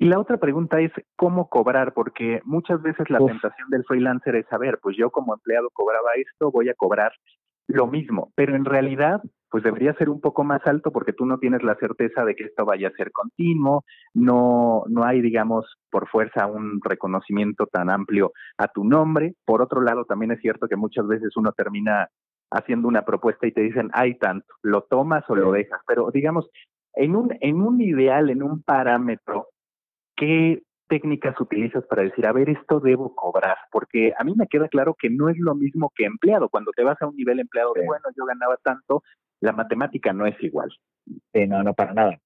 Y 0.00 0.06
la 0.06 0.20
otra 0.20 0.36
pregunta 0.36 0.80
es 0.80 0.92
cómo 1.16 1.48
cobrar, 1.48 1.92
porque 1.92 2.40
muchas 2.44 2.80
veces 2.82 3.10
la 3.10 3.18
tentación 3.18 3.68
del 3.68 3.84
freelancer 3.84 4.36
es 4.36 4.46
saber, 4.46 4.78
pues 4.80 4.96
yo 4.96 5.10
como 5.10 5.34
empleado 5.34 5.70
cobraba 5.72 6.10
esto, 6.14 6.52
voy 6.52 6.68
a 6.68 6.74
cobrar 6.74 7.10
lo 7.66 7.88
mismo, 7.88 8.32
pero 8.36 8.54
en 8.54 8.64
realidad 8.64 9.20
pues 9.50 9.64
debería 9.64 9.94
ser 9.94 10.08
un 10.08 10.20
poco 10.20 10.44
más 10.44 10.64
alto 10.66 10.92
porque 10.92 11.12
tú 11.12 11.26
no 11.26 11.38
tienes 11.38 11.64
la 11.64 11.74
certeza 11.76 12.24
de 12.24 12.36
que 12.36 12.44
esto 12.44 12.64
vaya 12.64 12.88
a 12.88 12.92
ser 12.92 13.10
continuo, 13.10 13.84
no, 14.14 14.84
no 14.88 15.04
hay, 15.04 15.20
digamos, 15.20 15.66
por 15.90 16.08
fuerza 16.08 16.46
un 16.46 16.80
reconocimiento 16.82 17.66
tan 17.66 17.90
amplio 17.90 18.32
a 18.56 18.68
tu 18.68 18.84
nombre. 18.84 19.34
Por 19.44 19.62
otro 19.62 19.80
lado, 19.80 20.04
también 20.04 20.30
es 20.30 20.40
cierto 20.40 20.68
que 20.68 20.76
muchas 20.76 21.08
veces 21.08 21.36
uno 21.36 21.52
termina 21.52 22.08
haciendo 22.52 22.86
una 22.86 23.02
propuesta 23.02 23.46
y 23.46 23.52
te 23.52 23.62
dicen, 23.62 23.90
hay 23.94 24.16
tanto, 24.16 24.46
lo 24.62 24.82
tomas 24.82 25.24
o 25.28 25.34
lo 25.34 25.50
dejas, 25.50 25.80
pero 25.86 26.10
digamos, 26.12 26.48
en 26.94 27.16
un, 27.16 27.36
en 27.40 27.62
un 27.62 27.80
ideal, 27.80 28.30
en 28.30 28.42
un 28.42 28.62
parámetro, 28.62 29.48
¿qué 30.18 30.62
técnicas 30.88 31.40
utilizas 31.40 31.84
para 31.86 32.02
decir, 32.02 32.26
a 32.26 32.32
ver, 32.32 32.50
esto 32.50 32.80
debo 32.80 33.14
cobrar? 33.14 33.56
Porque 33.70 34.12
a 34.18 34.24
mí 34.24 34.34
me 34.36 34.46
queda 34.46 34.68
claro 34.68 34.94
que 34.98 35.08
no 35.10 35.28
es 35.28 35.36
lo 35.38 35.54
mismo 35.54 35.92
que 35.94 36.04
empleado. 36.04 36.48
Cuando 36.48 36.72
te 36.72 36.84
vas 36.84 37.00
a 37.00 37.06
un 37.06 37.16
nivel 37.16 37.40
empleado, 37.40 37.72
bueno, 37.74 38.04
yo 38.16 38.24
ganaba 38.24 38.56
tanto, 38.62 39.02
la 39.40 39.52
matemática 39.52 40.12
no 40.12 40.26
es 40.26 40.36
igual. 40.42 40.70
no, 41.34 41.62
no, 41.62 41.74
para 41.74 41.94
nada. 41.94 42.18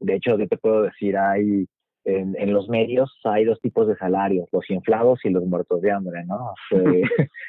De 0.00 0.14
hecho, 0.14 0.38
yo 0.38 0.48
te 0.48 0.56
puedo 0.56 0.82
decir, 0.82 1.16
hay 1.16 1.66
en, 2.04 2.36
en, 2.38 2.52
los 2.52 2.68
medios 2.68 3.18
hay 3.24 3.46
dos 3.46 3.60
tipos 3.60 3.88
de 3.88 3.96
salarios, 3.96 4.48
los 4.52 4.68
inflados 4.68 5.20
y 5.24 5.30
los 5.30 5.44
muertos 5.46 5.80
de 5.80 5.90
hambre, 5.90 6.22
¿no? 6.26 6.52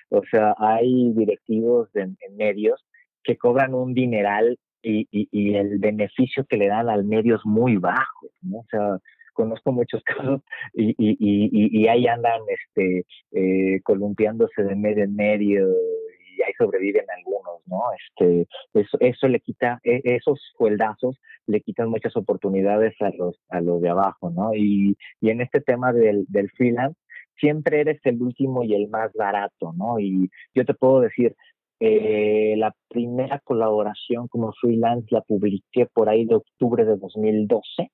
O 0.10 0.22
sea, 0.32 0.56
hay 0.58 1.12
directivos 1.14 1.90
en 1.96 2.18
medios 2.38 2.86
que 3.24 3.38
cobran 3.38 3.74
un 3.74 3.94
dineral 3.94 4.58
y, 4.82 5.08
y, 5.12 5.56
el 5.56 5.80
beneficio 5.80 6.46
que 6.46 6.58
le 6.58 6.68
dan 6.68 6.90
al 6.90 7.04
medio 7.06 7.36
es 7.36 7.42
muy 7.44 7.78
bajo, 7.78 8.30
¿no? 8.44 8.60
O 8.60 8.66
sea, 8.70 9.00
conozco 9.36 9.72
muchos 9.72 10.02
casos 10.06 10.42
y, 10.74 10.96
y, 10.98 11.16
y, 11.20 11.88
ahí 11.88 12.08
andan 12.08 12.42
este, 12.48 13.06
eh, 13.34 13.82
columpiándose 13.84 14.64
de 14.64 14.76
medio 14.76 15.04
en 15.04 15.16
medio 15.16 15.70
y 16.36 16.42
ahí 16.42 16.54
sobreviven 16.58 17.06
algunos, 17.18 17.62
¿no? 17.68 17.82
Este, 17.94 18.48
eso, 18.74 18.98
eso 19.00 19.28
le 19.28 19.40
quita, 19.40 19.80
e, 19.84 20.02
esos 20.04 20.42
sueldazos 20.58 21.20
le 21.46 21.62
quitan 21.62 21.90
muchas 21.90 22.16
oportunidades 22.18 22.96
a 23.02 23.12
los, 23.12 23.40
a 23.50 23.62
los 23.62 23.82
de 23.82 23.90
abajo, 23.90 24.32
¿no? 24.32 24.54
Y, 24.56 24.98
y 25.22 25.30
en 25.30 25.42
este 25.42 25.62
tema 25.62 25.94
del, 25.94 26.26
del 26.28 26.50
freelance, 26.52 27.00
siempre 27.40 27.82
eres 27.82 28.00
el 28.06 28.22
último 28.22 28.64
y 28.64 28.74
el 28.74 28.88
más 28.90 29.12
barato, 29.14 29.74
¿no? 29.76 30.00
Y 30.00 30.30
yo 30.54 30.66
te 30.66 30.74
puedo 30.74 31.02
decir, 31.02 31.36
eh, 31.80 32.56
la 32.58 32.74
primera 32.90 33.40
colaboración 33.40 34.28
como 34.30 34.54
freelance 34.54 35.08
la 35.12 35.22
publiqué 35.22 35.86
por 35.94 36.10
ahí 36.10 36.26
de 36.26 36.36
octubre 36.36 36.86
de 36.86 36.96
2012 36.96 37.92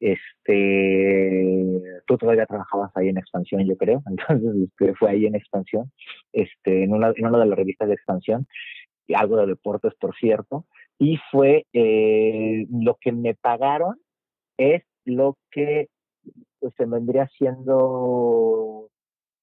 este, 0.00 1.82
tú 2.06 2.18
todavía 2.18 2.46
trabajabas 2.46 2.90
ahí 2.96 3.08
en 3.08 3.18
expansión, 3.18 3.66
yo 3.66 3.76
creo, 3.76 4.02
entonces 4.10 4.68
este, 4.68 4.94
fue 4.94 5.10
ahí 5.10 5.26
en 5.26 5.34
expansión, 5.34 5.92
este, 6.32 6.84
en 6.84 6.92
una, 6.92 7.12
en 7.14 7.26
una 7.26 7.38
de 7.38 7.46
las 7.46 7.58
revistas 7.58 7.88
de 7.88 7.94
expansión, 7.94 8.46
algo 9.14 9.36
de 9.36 9.46
deportes, 9.46 9.94
por 10.00 10.16
cierto, 10.16 10.66
y 10.98 11.18
fue 11.30 11.64
eh, 11.72 12.66
lo 12.70 12.96
que 13.00 13.12
me 13.12 13.34
pagaron 13.34 14.00
es 14.56 14.82
lo 15.04 15.36
que 15.50 15.88
pues, 16.58 16.74
se 16.76 16.86
vendría 16.86 17.28
siendo 17.28 18.88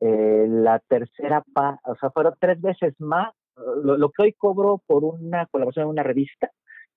eh, 0.02 0.46
la 0.50 0.80
tercera, 0.80 1.44
pa 1.54 1.80
o 1.86 1.96
sea, 1.96 2.10
fueron 2.12 2.34
tres 2.40 2.60
veces 2.60 2.94
más 3.00 3.34
lo, 3.56 3.98
lo, 3.98 4.10
que 4.10 4.24
hoy 4.24 4.34
cobro 4.34 4.82
por 4.86 5.04
una 5.04 5.46
colaboración 5.48 5.84
en 5.84 5.90
una 5.90 6.04
revista, 6.04 6.52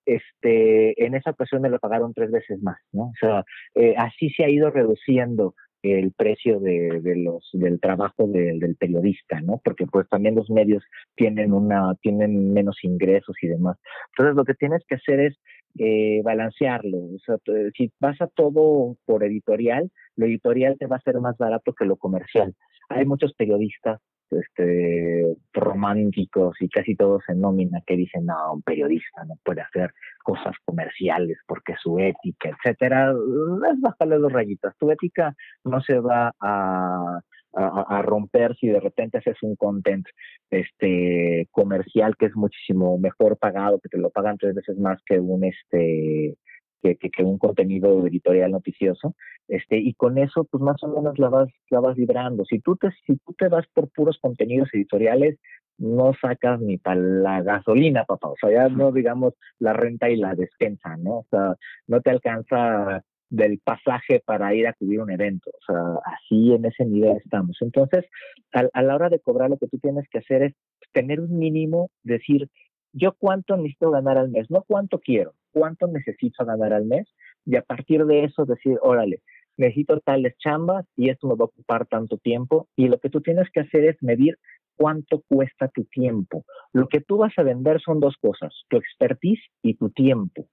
este, 0.07 1.05
en 1.05 1.15
esa 1.15 1.31
ocasión 1.31 1.61
me 1.61 1.69
lo 1.69 1.79
pagaron 1.79 2.13
tres 2.13 2.31
veces 2.31 2.61
más, 2.63 2.77
¿no? 2.91 3.03
O 3.03 3.13
sea, 3.19 3.43
eh, 3.75 3.93
así 3.97 4.29
se 4.29 4.45
ha 4.45 4.49
ido 4.49 4.71
reduciendo 4.71 5.53
el 5.83 6.11
precio 6.11 6.59
de, 6.59 7.01
de 7.01 7.15
los 7.17 7.49
del 7.53 7.79
trabajo 7.79 8.27
del 8.27 8.75
periodista, 8.77 9.39
¿no? 9.41 9.61
Porque 9.63 9.85
pues 9.85 10.07
también 10.09 10.35
los 10.35 10.49
medios 10.49 10.83
tienen 11.15 11.53
una 11.53 11.93
tienen 12.01 12.53
menos 12.53 12.77
ingresos 12.83 13.35
y 13.41 13.47
demás. 13.47 13.77
Entonces 14.11 14.35
lo 14.35 14.45
que 14.45 14.55
tienes 14.55 14.83
que 14.87 14.95
hacer 14.95 15.19
es 15.19 15.37
eh, 15.77 16.21
balancearlo. 16.23 16.97
O 16.97 17.19
sea, 17.25 17.37
si 17.75 17.91
vas 17.99 18.21
a 18.21 18.27
todo 18.27 18.95
por 19.05 19.23
editorial, 19.23 19.91
lo 20.15 20.25
editorial 20.25 20.77
te 20.77 20.87
va 20.87 20.97
a 20.97 21.01
ser 21.01 21.19
más 21.19 21.37
barato 21.37 21.73
que 21.73 21.85
lo 21.85 21.97
comercial. 21.97 22.55
Hay 22.89 23.05
muchos 23.05 23.33
periodistas 23.33 23.99
este, 24.31 25.35
románticos 25.53 26.55
y 26.59 26.69
casi 26.69 26.95
todos 26.95 27.23
en 27.29 27.41
nómina 27.41 27.81
que 27.85 27.95
dicen, 27.95 28.25
no, 28.25 28.53
un 28.53 28.61
periodista 28.61 29.23
no 29.25 29.35
puede 29.43 29.61
hacer 29.61 29.93
cosas 30.23 30.55
comerciales 30.65 31.37
porque 31.47 31.75
su 31.81 31.99
ética, 31.99 32.49
etcétera, 32.49 33.11
es 33.11 33.81
bajarle 33.81 34.17
dos 34.17 34.31
rayitas. 34.31 34.75
Tu 34.77 34.91
ética 34.91 35.35
no 35.63 35.81
se 35.81 35.99
va 35.99 36.33
a, 36.41 37.21
a, 37.53 38.01
romper 38.01 38.55
si 38.57 38.67
de 38.67 38.79
repente 38.79 39.17
haces 39.17 39.37
un 39.41 39.55
content 39.55 40.05
este 40.51 41.47
comercial 41.51 42.15
que 42.17 42.27
es 42.27 42.35
muchísimo 42.35 42.97
mejor 42.99 43.37
pagado, 43.37 43.79
que 43.79 43.89
te 43.89 43.97
lo 43.97 44.09
pagan 44.09 44.37
tres 44.37 44.53
veces 44.53 44.77
más 44.77 45.01
que 45.05 45.19
un 45.19 45.43
este 45.43 46.37
que, 46.81 46.95
que, 46.95 47.23
un 47.23 47.39
contenido 47.39 48.05
editorial 48.05 48.51
noticioso, 48.51 49.15
este, 49.47 49.77
y 49.77 49.93
con 49.95 50.17
eso, 50.17 50.43
pues 50.43 50.61
más 50.61 50.81
o 50.83 50.87
menos 50.89 51.17
la 51.17 51.29
vas, 51.29 51.49
la 51.69 51.79
vas 51.79 51.97
librando. 51.97 52.45
Si 52.45 52.59
tú 52.59 52.75
te, 52.75 52.89
si 53.05 53.17
tú 53.17 53.33
te 53.33 53.47
vas 53.47 53.65
por 53.73 53.89
puros 53.89 54.19
contenidos 54.21 54.69
editoriales, 54.73 55.39
no 55.77 56.13
sacas 56.19 56.59
ni 56.59 56.77
para 56.77 56.99
la 56.99 57.41
gasolina, 57.41 58.03
papá. 58.05 58.29
O 58.29 58.35
sea, 58.39 58.51
ya 58.51 58.69
no 58.69 58.91
digamos 58.91 59.33
la 59.59 59.73
renta 59.73 60.09
y 60.09 60.17
la 60.17 60.35
despensa, 60.35 60.97
¿no? 60.97 61.19
O 61.19 61.25
sea, 61.29 61.55
no 61.87 62.01
te 62.01 62.09
alcanza 62.09 63.03
del 63.29 63.59
pasaje 63.59 64.21
para 64.25 64.53
ir 64.55 64.67
a 64.67 64.73
cubrir 64.73 65.01
un 65.01 65.11
evento. 65.11 65.51
O 65.51 65.65
sea, 65.65 65.81
así 66.05 66.53
en 66.53 66.65
ese 66.65 66.85
nivel 66.85 67.17
estamos. 67.17 67.57
Entonces, 67.61 68.05
a, 68.53 68.63
a 68.73 68.81
la 68.83 68.95
hora 68.95 69.09
de 69.09 69.19
cobrar, 69.19 69.49
lo 69.49 69.57
que 69.57 69.67
tú 69.67 69.79
tienes 69.79 70.07
que 70.09 70.19
hacer 70.19 70.43
es 70.43 70.53
tener 70.93 71.19
un 71.19 71.37
mínimo, 71.37 71.89
decir, 72.03 72.49
yo 72.93 73.13
cuánto 73.17 73.55
necesito 73.57 73.91
ganar 73.91 74.17
al 74.17 74.29
mes, 74.29 74.49
no 74.49 74.63
cuánto 74.67 74.99
quiero, 74.99 75.33
cuánto 75.51 75.87
necesito 75.87 76.45
ganar 76.45 76.73
al 76.73 76.85
mes 76.85 77.07
y 77.45 77.55
a 77.55 77.61
partir 77.61 78.05
de 78.05 78.23
eso 78.23 78.45
decir, 78.45 78.77
órale, 78.81 79.21
necesito 79.57 79.99
tales 79.99 80.35
chambas 80.37 80.85
y 80.95 81.09
esto 81.09 81.27
me 81.27 81.35
va 81.35 81.43
a 81.43 81.45
ocupar 81.45 81.85
tanto 81.85 82.17
tiempo 82.17 82.67
y 82.75 82.87
lo 82.87 82.99
que 82.99 83.09
tú 83.09 83.21
tienes 83.21 83.49
que 83.51 83.61
hacer 83.61 83.83
es 83.85 83.97
medir 84.01 84.37
cuánto 84.75 85.23
cuesta 85.27 85.67
tu 85.67 85.85
tiempo. 85.85 86.45
Lo 86.73 86.87
que 86.87 87.01
tú 87.01 87.17
vas 87.17 87.33
a 87.37 87.43
vender 87.43 87.81
son 87.81 87.99
dos 87.99 88.15
cosas, 88.21 88.53
tu 88.69 88.77
expertise 88.77 89.41
y 89.63 89.73
tu 89.75 89.89
tiempo. 89.89 90.47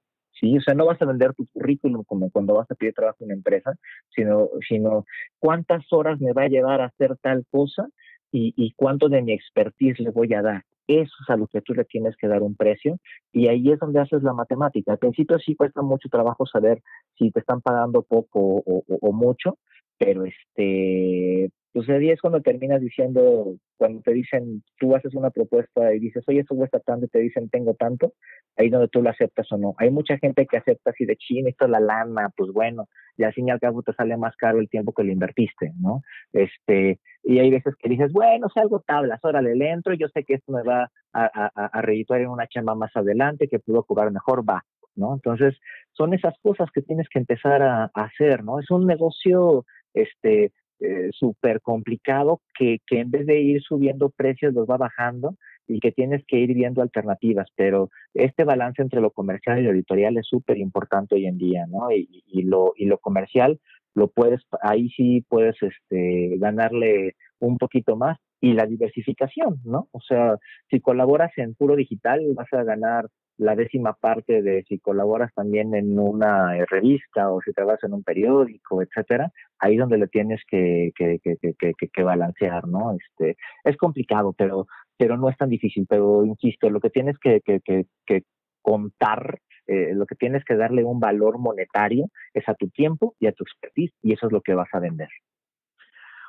¿Sí? 0.44 0.58
O 0.58 0.60
sea, 0.60 0.74
no 0.74 0.86
vas 0.86 1.00
a 1.00 1.06
vender 1.06 1.32
tu 1.34 1.46
currículum 1.46 2.04
como 2.04 2.30
cuando 2.30 2.54
vas 2.54 2.70
a 2.70 2.74
pedir 2.74 2.94
trabajo 2.94 3.18
en 3.20 3.26
una 3.26 3.34
empresa, 3.34 3.74
sino, 4.14 4.48
sino 4.68 5.04
cuántas 5.38 5.84
horas 5.92 6.20
me 6.20 6.32
va 6.32 6.42
a 6.42 6.48
llevar 6.48 6.80
a 6.80 6.86
hacer 6.86 7.16
tal 7.22 7.44
cosa 7.50 7.88
y, 8.30 8.52
y 8.56 8.72
cuánto 8.72 9.08
de 9.08 9.22
mi 9.22 9.32
expertise 9.32 10.00
le 10.00 10.10
voy 10.10 10.34
a 10.34 10.42
dar. 10.42 10.62
Eso 10.86 11.14
es 11.22 11.30
a 11.30 11.36
lo 11.36 11.46
que 11.46 11.62
tú 11.62 11.72
le 11.72 11.84
tienes 11.84 12.14
que 12.16 12.28
dar 12.28 12.42
un 12.42 12.56
precio 12.56 12.98
y 13.32 13.48
ahí 13.48 13.72
es 13.72 13.78
donde 13.78 14.00
haces 14.00 14.22
la 14.22 14.34
matemática. 14.34 14.92
Al 14.92 14.98
principio 14.98 15.38
sí 15.38 15.56
cuesta 15.56 15.80
mucho 15.80 16.10
trabajo 16.10 16.44
saber 16.44 16.82
si 17.16 17.30
te 17.30 17.40
están 17.40 17.62
pagando 17.62 18.02
poco 18.02 18.62
o, 18.66 18.84
o 18.86 19.12
mucho, 19.12 19.56
pero 19.96 20.24
este, 20.26 21.50
pues 21.74 21.88
ahí 21.88 22.08
es 22.08 22.20
cuando 22.20 22.40
terminas 22.40 22.80
diciendo, 22.80 23.56
cuando 23.76 24.00
te 24.02 24.12
dicen, 24.12 24.62
tú 24.78 24.94
haces 24.94 25.12
una 25.16 25.30
propuesta 25.30 25.92
y 25.92 25.98
dices, 25.98 26.22
oye, 26.28 26.40
eso 26.40 26.54
cuesta 26.54 26.78
tanto, 26.78 27.06
y 27.06 27.08
te 27.08 27.18
dicen, 27.18 27.50
tengo 27.50 27.74
tanto, 27.74 28.12
ahí 28.56 28.70
donde 28.70 28.86
tú 28.86 29.02
lo 29.02 29.10
aceptas 29.10 29.50
o 29.50 29.58
no. 29.58 29.74
Hay 29.78 29.90
mucha 29.90 30.16
gente 30.18 30.46
que 30.46 30.56
acepta 30.56 30.90
así 30.90 31.04
de 31.04 31.16
chino, 31.16 31.48
esto 31.48 31.64
es 31.64 31.72
la 31.72 31.80
lana, 31.80 32.30
pues 32.36 32.52
bueno, 32.52 32.86
y 33.16 33.24
al 33.24 33.32
fin 33.32 33.48
y 33.48 33.50
al 33.50 33.58
cabo 33.58 33.82
te 33.82 33.92
sale 33.92 34.16
más 34.16 34.36
caro 34.36 34.60
el 34.60 34.68
tiempo 34.68 34.92
que 34.92 35.02
lo 35.02 35.10
invertiste, 35.10 35.72
¿no? 35.80 36.02
Este, 36.32 37.00
y 37.24 37.40
hay 37.40 37.50
veces 37.50 37.74
que 37.76 37.88
dices, 37.88 38.12
bueno, 38.12 38.46
salgo 38.54 38.78
tablas, 38.86 39.18
órale, 39.24 39.56
le 39.56 39.70
entro, 39.70 39.94
yo 39.94 40.06
sé 40.14 40.22
que 40.22 40.34
esto 40.34 40.52
me 40.52 40.62
va 40.62 40.88
a, 41.12 41.50
a, 41.56 41.80
a 41.80 41.82
en 41.90 42.28
una 42.28 42.46
chamba 42.46 42.76
más 42.76 42.94
adelante, 42.94 43.48
que 43.48 43.58
puedo 43.58 43.82
cobrar 43.82 44.12
mejor, 44.12 44.48
va, 44.48 44.62
¿no? 44.94 45.12
Entonces, 45.12 45.56
son 45.90 46.14
esas 46.14 46.34
cosas 46.40 46.68
que 46.72 46.82
tienes 46.82 47.08
que 47.08 47.18
empezar 47.18 47.62
a 47.62 47.90
hacer, 47.94 48.44
¿no? 48.44 48.60
Es 48.60 48.70
un 48.70 48.86
negocio, 48.86 49.64
este, 49.92 50.52
eh, 50.84 51.10
súper 51.12 51.60
complicado 51.60 52.40
que, 52.54 52.78
que 52.86 53.00
en 53.00 53.10
vez 53.10 53.26
de 53.26 53.40
ir 53.40 53.62
subiendo 53.62 54.10
precios 54.10 54.52
los 54.54 54.68
va 54.68 54.76
bajando 54.76 55.36
y 55.66 55.80
que 55.80 55.92
tienes 55.92 56.24
que 56.26 56.38
ir 56.38 56.52
viendo 56.54 56.82
alternativas, 56.82 57.48
pero 57.56 57.90
este 58.12 58.44
balance 58.44 58.82
entre 58.82 59.00
lo 59.00 59.10
comercial 59.10 59.58
y 59.58 59.62
lo 59.62 59.70
editorial 59.70 60.16
es 60.18 60.26
súper 60.26 60.58
importante 60.58 61.14
hoy 61.14 61.26
en 61.26 61.38
día, 61.38 61.66
¿no? 61.66 61.90
Y, 61.90 62.22
y, 62.26 62.42
lo, 62.42 62.74
y 62.76 62.84
lo 62.86 62.98
comercial 62.98 63.58
lo 63.94 64.08
puedes, 64.08 64.42
ahí 64.60 64.90
sí 64.90 65.24
puedes 65.28 65.56
este, 65.62 66.36
ganarle 66.38 67.14
un 67.38 67.58
poquito 67.58 67.96
más 67.96 68.18
y 68.40 68.52
la 68.52 68.66
diversificación, 68.66 69.60
¿no? 69.64 69.88
O 69.92 70.00
sea, 70.00 70.36
si 70.68 70.80
colaboras 70.80 71.32
en 71.38 71.54
puro 71.54 71.76
digital 71.76 72.20
vas 72.34 72.52
a 72.52 72.62
ganar 72.64 73.06
la 73.36 73.56
décima 73.56 73.94
parte 73.94 74.42
de 74.42 74.62
si 74.68 74.78
colaboras 74.78 75.32
también 75.34 75.74
en 75.74 75.98
una 75.98 76.56
eh, 76.56 76.64
revista 76.68 77.30
o 77.30 77.40
si 77.40 77.52
trabajas 77.52 77.84
en 77.84 77.94
un 77.94 78.04
periódico, 78.04 78.82
etcétera, 78.82 79.32
ahí 79.58 79.76
donde 79.76 79.98
lo 79.98 80.06
tienes 80.06 80.40
que, 80.48 80.92
que, 80.94 81.18
que, 81.22 81.36
que, 81.58 81.88
que 81.92 82.02
balancear, 82.02 82.68
¿no? 82.68 82.92
Este, 82.92 83.36
es 83.64 83.76
complicado, 83.76 84.32
pero, 84.36 84.66
pero 84.96 85.16
no 85.16 85.28
es 85.28 85.36
tan 85.36 85.50
difícil, 85.50 85.86
pero 85.88 86.24
insisto, 86.24 86.70
lo 86.70 86.80
que 86.80 86.90
tienes 86.90 87.18
que, 87.18 87.40
que, 87.40 87.60
que, 87.60 87.86
que 88.06 88.22
contar, 88.62 89.40
eh, 89.66 89.92
lo 89.94 90.06
que 90.06 90.14
tienes 90.14 90.44
que 90.44 90.56
darle 90.56 90.84
un 90.84 91.00
valor 91.00 91.38
monetario 91.38 92.06
es 92.32 92.48
a 92.48 92.54
tu 92.54 92.68
tiempo 92.68 93.14
y 93.18 93.26
a 93.26 93.32
tu 93.32 93.44
expertise, 93.44 93.92
y 94.02 94.12
eso 94.12 94.26
es 94.26 94.32
lo 94.32 94.42
que 94.42 94.54
vas 94.54 94.68
a 94.72 94.80
vender. 94.80 95.08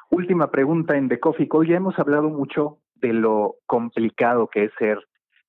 Última 0.10 0.50
pregunta 0.52 0.98
en 0.98 1.10
The 1.10 1.20
Coffee 1.20 1.50
ya 1.68 1.78
hemos 1.78 1.98
hablado 2.00 2.30
mucho 2.30 2.80
de 2.96 3.14
lo 3.14 3.56
complicado 3.66 4.48
que 4.48 4.66
es 4.66 4.72
ser 4.78 5.00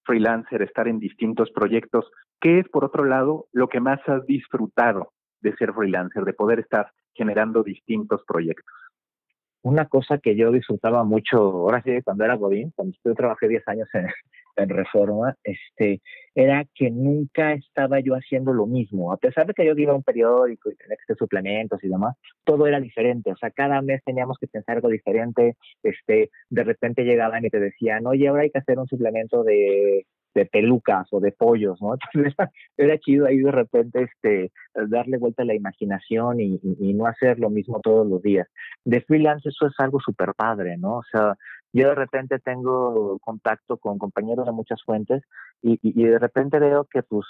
freelancer, 0.06 0.62
estar 0.62 0.88
en 0.88 0.98
distintos 0.98 1.50
proyectos. 1.50 2.10
¿Qué 2.40 2.60
es, 2.60 2.68
por 2.68 2.84
otro 2.84 3.04
lado, 3.04 3.48
lo 3.52 3.68
que 3.68 3.80
más 3.80 4.00
has 4.08 4.24
disfrutado 4.26 5.12
de 5.40 5.54
ser 5.56 5.74
freelancer, 5.74 6.24
de 6.24 6.32
poder 6.32 6.60
estar 6.60 6.90
generando 7.14 7.62
distintos 7.62 8.22
proyectos? 8.26 8.74
Una 9.62 9.86
cosa 9.86 10.18
que 10.18 10.36
yo 10.36 10.52
disfrutaba 10.52 11.02
mucho, 11.04 11.38
ahora 11.38 11.82
sí, 11.82 12.00
cuando 12.04 12.24
era 12.24 12.36
Godín, 12.36 12.72
cuando 12.74 12.96
yo 13.04 13.14
trabajé 13.14 13.48
10 13.48 13.66
años 13.68 13.88
en, 13.94 14.06
en 14.56 14.68
Reforma, 14.68 15.36
este, 15.44 16.00
era 16.34 16.64
que 16.74 16.90
nunca 16.90 17.52
estaba 17.52 18.00
yo 18.00 18.14
haciendo 18.14 18.52
lo 18.52 18.66
mismo. 18.66 19.12
A 19.12 19.16
pesar 19.16 19.46
de 19.46 19.54
que 19.54 19.66
yo 19.66 19.72
iba 19.76 19.92
a 19.92 19.96
un 19.96 20.02
periódico 20.02 20.70
y 20.70 20.76
tenía 20.76 20.96
que 20.96 21.02
hacer 21.04 21.16
suplementos 21.16 21.82
y 21.82 21.88
demás, 21.88 22.16
todo 22.44 22.66
era 22.66 22.80
diferente. 22.80 23.32
O 23.32 23.36
sea, 23.36 23.50
cada 23.50 23.80
mes 23.82 24.02
teníamos 24.04 24.38
que 24.38 24.46
pensar 24.46 24.76
algo 24.76 24.88
diferente. 24.88 25.56
Este, 25.82 26.30
de 26.50 26.64
repente 26.64 27.04
llegaban 27.04 27.44
y 27.44 27.50
te 27.50 27.60
decían, 27.60 28.06
oye, 28.06 28.28
ahora 28.28 28.42
hay 28.42 28.50
que 28.50 28.58
hacer 28.58 28.78
un 28.78 28.86
suplemento 28.86 29.44
de 29.44 30.06
de 30.36 30.44
pelucas 30.44 31.08
o 31.12 31.18
de 31.18 31.32
pollos, 31.32 31.80
¿no? 31.80 31.96
Era, 32.76 32.98
chido 32.98 33.26
ahí 33.26 33.38
de 33.38 33.50
repente 33.50 34.02
este, 34.02 34.52
darle 34.88 35.16
vuelta 35.16 35.42
a 35.42 35.46
la 35.46 35.54
imaginación 35.54 36.40
y, 36.40 36.60
y, 36.62 36.92
no 36.92 37.06
hacer 37.06 37.40
lo 37.40 37.48
mismo 37.48 37.80
todos 37.80 38.06
los 38.06 38.20
días. 38.22 38.46
De 38.84 39.00
freelance 39.00 39.48
eso 39.48 39.66
es 39.66 39.74
algo 39.78 39.98
súper 39.98 40.34
padre, 40.36 40.76
¿no? 40.76 40.98
O 40.98 41.02
sea, 41.10 41.36
yo 41.76 41.88
de 41.88 41.94
repente 41.94 42.38
tengo 42.38 43.18
contacto 43.20 43.76
con 43.76 43.98
compañeros 43.98 44.46
de 44.46 44.52
muchas 44.52 44.82
fuentes 44.82 45.22
y, 45.62 45.78
y, 45.82 46.04
de 46.04 46.18
repente 46.18 46.58
veo 46.58 46.84
que 46.84 47.02
pues 47.02 47.26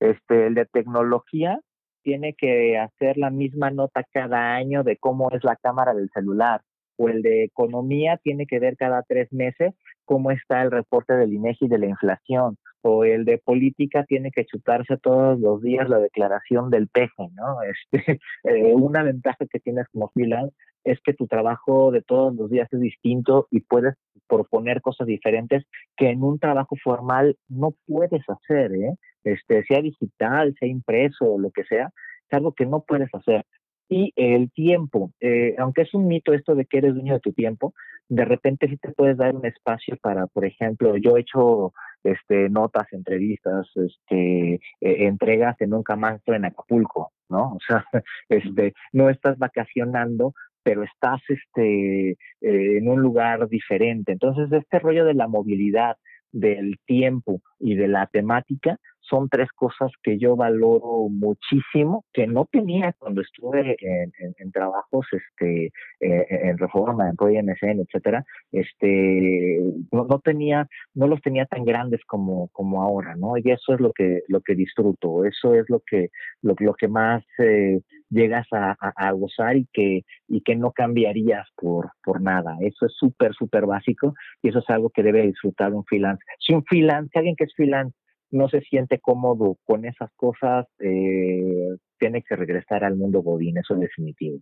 Este, 0.00 0.46
el 0.46 0.54
de 0.54 0.64
tecnología 0.64 1.60
tiene 2.02 2.34
que 2.34 2.78
hacer 2.78 3.18
la 3.18 3.30
misma 3.30 3.70
nota 3.70 4.02
cada 4.12 4.54
año 4.54 4.82
de 4.82 4.96
cómo 4.96 5.30
es 5.30 5.44
la 5.44 5.56
cámara 5.56 5.92
del 5.92 6.08
celular 6.14 6.62
o 6.96 7.08
el 7.08 7.20
de 7.22 7.44
economía 7.44 8.16
tiene 8.16 8.46
que 8.46 8.58
ver 8.58 8.76
cada 8.76 9.02
tres 9.02 9.30
meses 9.32 9.74
cómo 10.06 10.30
está 10.30 10.62
el 10.62 10.70
reporte 10.70 11.14
del 11.14 11.34
INEGI 11.34 11.68
de 11.68 11.78
la 11.78 11.86
inflación 11.86 12.56
o 12.82 13.04
el 13.04 13.24
de 13.24 13.38
política 13.38 14.04
tiene 14.04 14.30
que 14.30 14.46
chutarse 14.46 14.96
todos 14.96 15.38
los 15.38 15.60
días 15.62 15.88
la 15.88 15.98
declaración 15.98 16.70
del 16.70 16.88
peje, 16.88 17.28
¿no? 17.34 17.58
Este, 17.70 18.20
eh, 18.44 18.74
una 18.74 19.02
ventaja 19.02 19.44
que 19.50 19.60
tienes 19.60 19.86
como 19.92 20.08
freelance 20.08 20.54
es 20.84 21.00
que 21.00 21.14
tu 21.14 21.26
trabajo 21.26 21.90
de 21.90 22.02
todos 22.02 22.34
los 22.34 22.50
días 22.50 22.68
es 22.72 22.80
distinto 22.80 23.46
y 23.50 23.60
puedes 23.60 23.94
proponer 24.28 24.80
cosas 24.80 25.06
diferentes 25.06 25.64
que 25.96 26.10
en 26.10 26.22
un 26.22 26.38
trabajo 26.38 26.76
formal 26.82 27.36
no 27.48 27.74
puedes 27.86 28.22
hacer, 28.28 28.72
¿eh? 28.72 28.94
Este, 29.24 29.64
sea 29.64 29.82
digital, 29.82 30.54
sea 30.58 30.68
impreso 30.68 31.34
o 31.34 31.38
lo 31.38 31.50
que 31.50 31.64
sea, 31.64 31.90
es 32.28 32.32
algo 32.32 32.52
que 32.52 32.66
no 32.66 32.82
puedes 32.82 33.14
hacer. 33.14 33.44
Y 33.88 34.12
el 34.14 34.52
tiempo, 34.52 35.10
eh, 35.20 35.56
aunque 35.58 35.82
es 35.82 35.92
un 35.94 36.06
mito 36.06 36.32
esto 36.32 36.54
de 36.54 36.64
que 36.64 36.78
eres 36.78 36.94
dueño 36.94 37.14
de 37.14 37.20
tu 37.20 37.32
tiempo, 37.32 37.74
de 38.08 38.24
repente 38.24 38.68
sí 38.68 38.76
te 38.76 38.92
puedes 38.92 39.16
dar 39.16 39.34
un 39.34 39.44
espacio 39.44 39.96
para, 40.00 40.28
por 40.28 40.44
ejemplo, 40.44 40.96
yo 40.96 41.16
he 41.16 41.22
hecho 41.22 41.72
este, 42.04 42.48
notas, 42.48 42.86
entrevistas, 42.92 43.68
este, 43.74 44.54
eh, 44.54 44.60
entregas 44.80 45.60
en 45.60 45.74
un 45.74 45.82
camastro 45.82 46.34
en 46.34 46.44
Acapulco, 46.44 47.12
¿no? 47.28 47.54
O 47.54 47.58
sea, 47.66 47.84
este, 48.28 48.74
no 48.92 49.10
estás 49.10 49.38
vacacionando, 49.38 50.34
pero 50.62 50.82
estás 50.82 51.20
este, 51.28 52.10
eh, 52.10 52.16
en 52.40 52.88
un 52.88 53.00
lugar 53.00 53.48
diferente. 53.48 54.12
Entonces, 54.12 54.52
este 54.52 54.78
rollo 54.78 55.04
de 55.04 55.14
la 55.14 55.28
movilidad, 55.28 55.96
del 56.32 56.78
tiempo 56.86 57.40
y 57.58 57.74
de 57.74 57.88
la 57.88 58.06
temática 58.06 58.78
son 59.00 59.28
tres 59.28 59.48
cosas 59.52 59.90
que 60.02 60.18
yo 60.18 60.36
valoro 60.36 61.08
muchísimo, 61.08 62.04
que 62.12 62.26
no 62.26 62.46
tenía 62.50 62.94
cuando 62.98 63.22
estuve 63.22 63.76
en, 63.80 64.52
trabajos 64.52 65.06
este, 65.12 65.66
eh, 66.00 66.26
en 66.30 66.58
Reforma, 66.58 67.08
en 67.08 67.16
Proyecto 67.16 67.30
MSN, 67.40 67.80
etcétera, 67.80 68.24
este, 68.52 69.60
no, 69.92 70.04
no, 70.04 70.18
tenía, 70.18 70.66
no 70.94 71.06
los 71.06 71.20
tenía 71.20 71.46
tan 71.46 71.64
grandes 71.64 72.00
como, 72.06 72.48
como 72.48 72.82
ahora, 72.82 73.14
¿no? 73.16 73.36
Y 73.36 73.50
eso 73.50 73.74
es 73.74 73.80
lo 73.80 73.92
que, 73.92 74.22
lo 74.28 74.40
que 74.40 74.54
disfruto, 74.54 75.24
eso 75.24 75.54
es 75.54 75.68
lo 75.68 75.80
que, 75.80 76.10
lo, 76.42 76.54
que 76.74 76.88
más 76.88 77.24
eh, 77.38 77.80
llegas 78.10 78.46
a, 78.52 78.76
a, 78.80 79.12
gozar 79.12 79.56
y 79.56 79.66
que, 79.72 80.04
y 80.28 80.40
que 80.42 80.56
no 80.56 80.72
cambiarías 80.72 81.46
por, 81.56 81.90
por 82.02 82.20
nada. 82.20 82.56
Eso 82.60 82.86
es 82.86 82.92
súper, 82.94 83.32
súper 83.34 83.66
básico 83.66 84.14
y 84.42 84.48
eso 84.48 84.58
es 84.58 84.68
algo 84.68 84.90
que 84.90 85.02
debe 85.02 85.26
disfrutar 85.26 85.72
un 85.72 85.84
freelance. 85.84 86.22
Si 86.38 86.52
un 86.52 86.64
freelance, 86.64 87.10
alguien 87.14 87.36
que 87.36 87.44
es 87.44 87.54
freelance, 87.54 87.96
no 88.30 88.48
se 88.48 88.60
siente 88.60 88.98
cómodo 89.00 89.56
con 89.64 89.84
esas 89.84 90.10
cosas, 90.16 90.66
eh, 90.78 91.76
tiene 91.98 92.22
que 92.22 92.36
regresar 92.36 92.84
al 92.84 92.96
mundo 92.96 93.20
Godín, 93.20 93.58
eso 93.58 93.74
es 93.74 93.80
definitivo. 93.80 94.38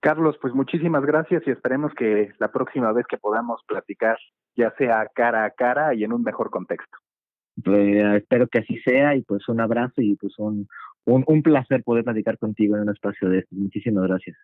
Carlos, 0.00 0.36
pues 0.40 0.52
muchísimas 0.52 1.04
gracias 1.04 1.42
y 1.46 1.50
esperemos 1.50 1.92
que 1.94 2.30
la 2.38 2.52
próxima 2.52 2.92
vez 2.92 3.06
que 3.06 3.16
podamos 3.16 3.62
platicar 3.66 4.18
ya 4.54 4.74
sea 4.76 5.08
cara 5.14 5.44
a 5.44 5.50
cara 5.50 5.94
y 5.94 6.04
en 6.04 6.12
un 6.12 6.22
mejor 6.22 6.50
contexto. 6.50 6.98
Pues, 7.62 8.04
espero 8.16 8.48
que 8.48 8.58
así 8.58 8.78
sea 8.80 9.14
y 9.14 9.22
pues 9.22 9.48
un 9.48 9.60
abrazo 9.60 10.02
y 10.02 10.16
pues 10.16 10.34
un, 10.38 10.66
un, 11.04 11.24
un 11.26 11.42
placer 11.42 11.82
poder 11.84 12.04
platicar 12.04 12.36
contigo 12.36 12.76
en 12.76 12.82
un 12.82 12.90
espacio 12.90 13.28
de 13.30 13.38
esto. 13.38 13.54
Muchísimas 13.56 14.06
gracias. 14.06 14.36